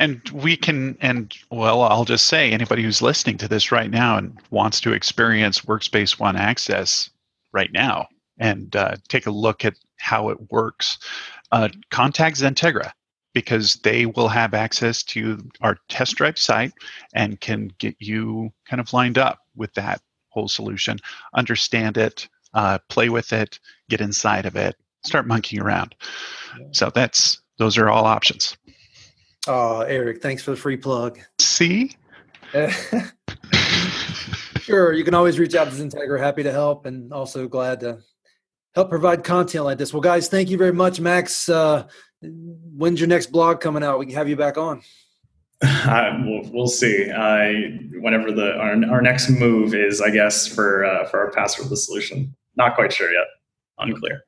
And 0.00 0.28
we 0.30 0.56
can, 0.56 0.96
and 1.00 1.36
well, 1.50 1.82
I'll 1.82 2.04
just 2.04 2.26
say 2.26 2.52
anybody 2.52 2.82
who's 2.82 3.02
listening 3.02 3.36
to 3.38 3.48
this 3.48 3.72
right 3.72 3.90
now 3.90 4.16
and 4.16 4.38
wants 4.50 4.80
to 4.82 4.92
experience 4.92 5.62
Workspace 5.62 6.20
ONE 6.20 6.36
Access 6.36 7.10
right 7.52 7.72
now 7.72 8.06
and 8.38 8.76
uh, 8.76 8.96
take 9.08 9.26
a 9.26 9.30
look 9.30 9.64
at 9.64 9.74
how 9.96 10.28
it 10.28 10.52
works, 10.52 10.98
uh, 11.50 11.68
contact 11.90 12.36
Xentegra 12.36 12.92
because 13.34 13.74
they 13.82 14.06
will 14.06 14.28
have 14.28 14.54
access 14.54 15.02
to 15.02 15.38
our 15.60 15.76
test 15.88 16.16
drive 16.16 16.38
site 16.38 16.72
and 17.14 17.40
can 17.40 17.72
get 17.78 17.96
you 17.98 18.52
kind 18.68 18.80
of 18.80 18.92
lined 18.92 19.18
up 19.18 19.40
with 19.56 19.72
that 19.74 20.00
whole 20.28 20.48
solution, 20.48 20.98
understand 21.34 21.96
it, 21.96 22.28
uh, 22.54 22.78
play 22.88 23.08
with 23.08 23.32
it, 23.32 23.58
get 23.90 24.00
inside 24.00 24.46
of 24.46 24.56
it, 24.56 24.76
start 25.04 25.26
monkeying 25.26 25.62
around. 25.62 25.94
So 26.72 26.90
that's 26.94 27.40
those 27.58 27.78
are 27.78 27.88
all 27.88 28.04
options. 28.04 28.56
Oh, 29.46 29.80
Eric, 29.80 30.20
thanks 30.22 30.42
for 30.42 30.50
the 30.52 30.56
free 30.56 30.76
plug. 30.76 31.18
See? 31.38 31.96
sure, 34.60 34.92
you 34.92 35.04
can 35.04 35.14
always 35.14 35.38
reach 35.38 35.54
out 35.54 35.64
to 35.64 35.70
Xentegra. 35.70 36.18
Happy 36.18 36.42
to 36.42 36.52
help, 36.52 36.86
and 36.86 37.12
also 37.12 37.46
glad 37.48 37.80
to 37.80 37.98
help 38.74 38.90
provide 38.90 39.24
content 39.24 39.64
like 39.64 39.78
this. 39.78 39.92
Well, 39.92 40.00
guys, 40.00 40.28
thank 40.28 40.50
you 40.50 40.58
very 40.58 40.72
much, 40.72 41.00
Max. 41.00 41.48
Uh, 41.48 41.86
when's 42.22 43.00
your 43.00 43.08
next 43.08 43.32
blog 43.32 43.60
coming 43.60 43.82
out? 43.82 43.98
We 43.98 44.06
can 44.06 44.14
have 44.14 44.28
you 44.28 44.36
back 44.36 44.58
on. 44.58 44.82
Uh, 45.60 46.12
we'll, 46.24 46.42
we'll, 46.52 46.68
see. 46.68 47.10
Uh, 47.10 47.50
whenever 48.00 48.30
the 48.30 48.52
our, 48.58 48.76
our 48.92 49.02
next 49.02 49.28
move 49.28 49.74
is, 49.74 50.00
I 50.00 50.10
guess, 50.10 50.46
for 50.46 50.84
uh, 50.84 51.08
for 51.08 51.18
our 51.18 51.32
passwordless 51.32 51.78
solution. 51.78 52.36
Not 52.56 52.76
quite 52.76 52.92
sure 52.92 53.12
yet. 53.12 53.26
Unclear. 53.78 54.22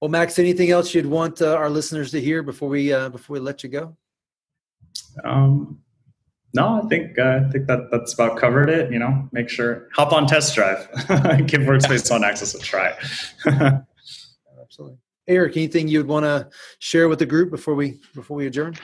Well, 0.00 0.10
Max, 0.10 0.38
anything 0.38 0.70
else 0.70 0.94
you'd 0.94 1.06
want 1.06 1.40
uh, 1.40 1.54
our 1.54 1.70
listeners 1.70 2.10
to 2.10 2.20
hear 2.20 2.42
before 2.42 2.68
we 2.68 2.92
uh, 2.92 3.08
before 3.08 3.34
we 3.34 3.40
let 3.40 3.62
you 3.62 3.70
go? 3.70 3.96
Um, 5.24 5.80
no, 6.54 6.82
I 6.82 6.88
think 6.88 7.18
uh, 7.18 7.40
I 7.46 7.50
think 7.50 7.66
that 7.66 7.90
that's 7.90 8.12
about 8.12 8.38
covered 8.38 8.68
it. 8.68 8.92
You 8.92 8.98
know, 8.98 9.28
make 9.32 9.48
sure 9.48 9.88
hop 9.94 10.12
on 10.12 10.26
test 10.26 10.54
drive, 10.54 10.88
give 11.46 11.62
Workspace 11.62 12.10
ONE 12.10 12.24
Access 12.24 12.54
a 12.54 12.58
try. 12.58 12.94
Absolutely, 14.60 14.98
Eric. 15.28 15.56
Anything 15.56 15.88
you'd 15.88 16.08
want 16.08 16.24
to 16.24 16.48
share 16.78 17.08
with 17.08 17.18
the 17.18 17.26
group 17.26 17.50
before 17.50 17.74
we 17.74 17.98
before 18.14 18.36
we 18.36 18.46
adjourn? 18.46 18.76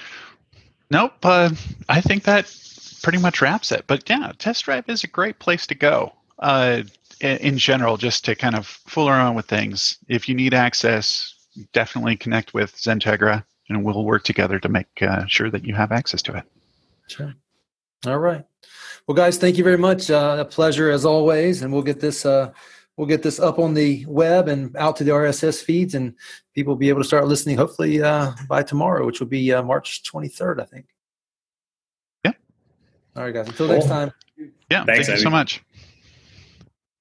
Nope. 0.90 1.12
Uh, 1.22 1.50
I 1.88 2.00
think 2.00 2.24
that 2.24 2.54
pretty 3.02 3.18
much 3.18 3.40
wraps 3.42 3.72
it. 3.72 3.84
But 3.86 4.08
yeah, 4.08 4.32
test 4.38 4.64
drive 4.64 4.88
is 4.88 5.04
a 5.04 5.08
great 5.08 5.38
place 5.38 5.66
to 5.66 5.74
go. 5.74 6.12
Uh, 6.38 6.82
in 7.22 7.56
general, 7.58 7.96
just 7.96 8.24
to 8.24 8.34
kind 8.34 8.54
of 8.54 8.66
fool 8.66 9.08
around 9.08 9.34
with 9.34 9.46
things. 9.46 9.98
If 10.08 10.28
you 10.28 10.34
need 10.34 10.54
access, 10.54 11.34
definitely 11.72 12.16
connect 12.16 12.54
with 12.54 12.74
Xentegra, 12.76 13.44
and 13.68 13.84
we'll 13.84 14.04
work 14.04 14.24
together 14.24 14.58
to 14.58 14.68
make 14.68 15.02
uh, 15.02 15.26
sure 15.26 15.50
that 15.50 15.64
you 15.64 15.74
have 15.74 15.92
access 15.92 16.22
to 16.22 16.36
it. 16.36 16.44
Sure. 17.08 17.34
All 18.06 18.18
right. 18.18 18.44
Well, 19.06 19.14
guys, 19.14 19.38
thank 19.38 19.56
you 19.56 19.64
very 19.64 19.78
much. 19.78 20.10
Uh, 20.10 20.36
a 20.40 20.44
pleasure 20.44 20.90
as 20.90 21.04
always, 21.04 21.62
and 21.62 21.72
we'll 21.72 21.82
get 21.82 22.00
this 22.00 22.26
uh, 22.26 22.52
we'll 22.96 23.06
get 23.06 23.22
this 23.22 23.40
up 23.40 23.58
on 23.58 23.74
the 23.74 24.04
web 24.06 24.48
and 24.48 24.76
out 24.76 24.96
to 24.96 25.04
the 25.04 25.10
RSS 25.10 25.62
feeds, 25.62 25.94
and 25.94 26.14
people 26.54 26.72
will 26.72 26.78
be 26.78 26.88
able 26.88 27.00
to 27.00 27.06
start 27.06 27.26
listening 27.26 27.56
hopefully 27.56 28.02
uh, 28.02 28.32
by 28.48 28.62
tomorrow, 28.62 29.06
which 29.06 29.20
will 29.20 29.26
be 29.26 29.52
uh, 29.52 29.62
March 29.62 30.02
23rd, 30.04 30.60
I 30.60 30.64
think. 30.64 30.86
Yeah. 32.24 32.32
All 33.16 33.24
right, 33.24 33.34
guys. 33.34 33.48
Until 33.48 33.66
cool. 33.66 33.76
next 33.76 33.88
time. 33.88 34.12
Yeah. 34.70 34.84
Thanks, 34.84 35.06
thank 35.06 35.18
you 35.18 35.22
so 35.22 35.30
much. 35.30 35.62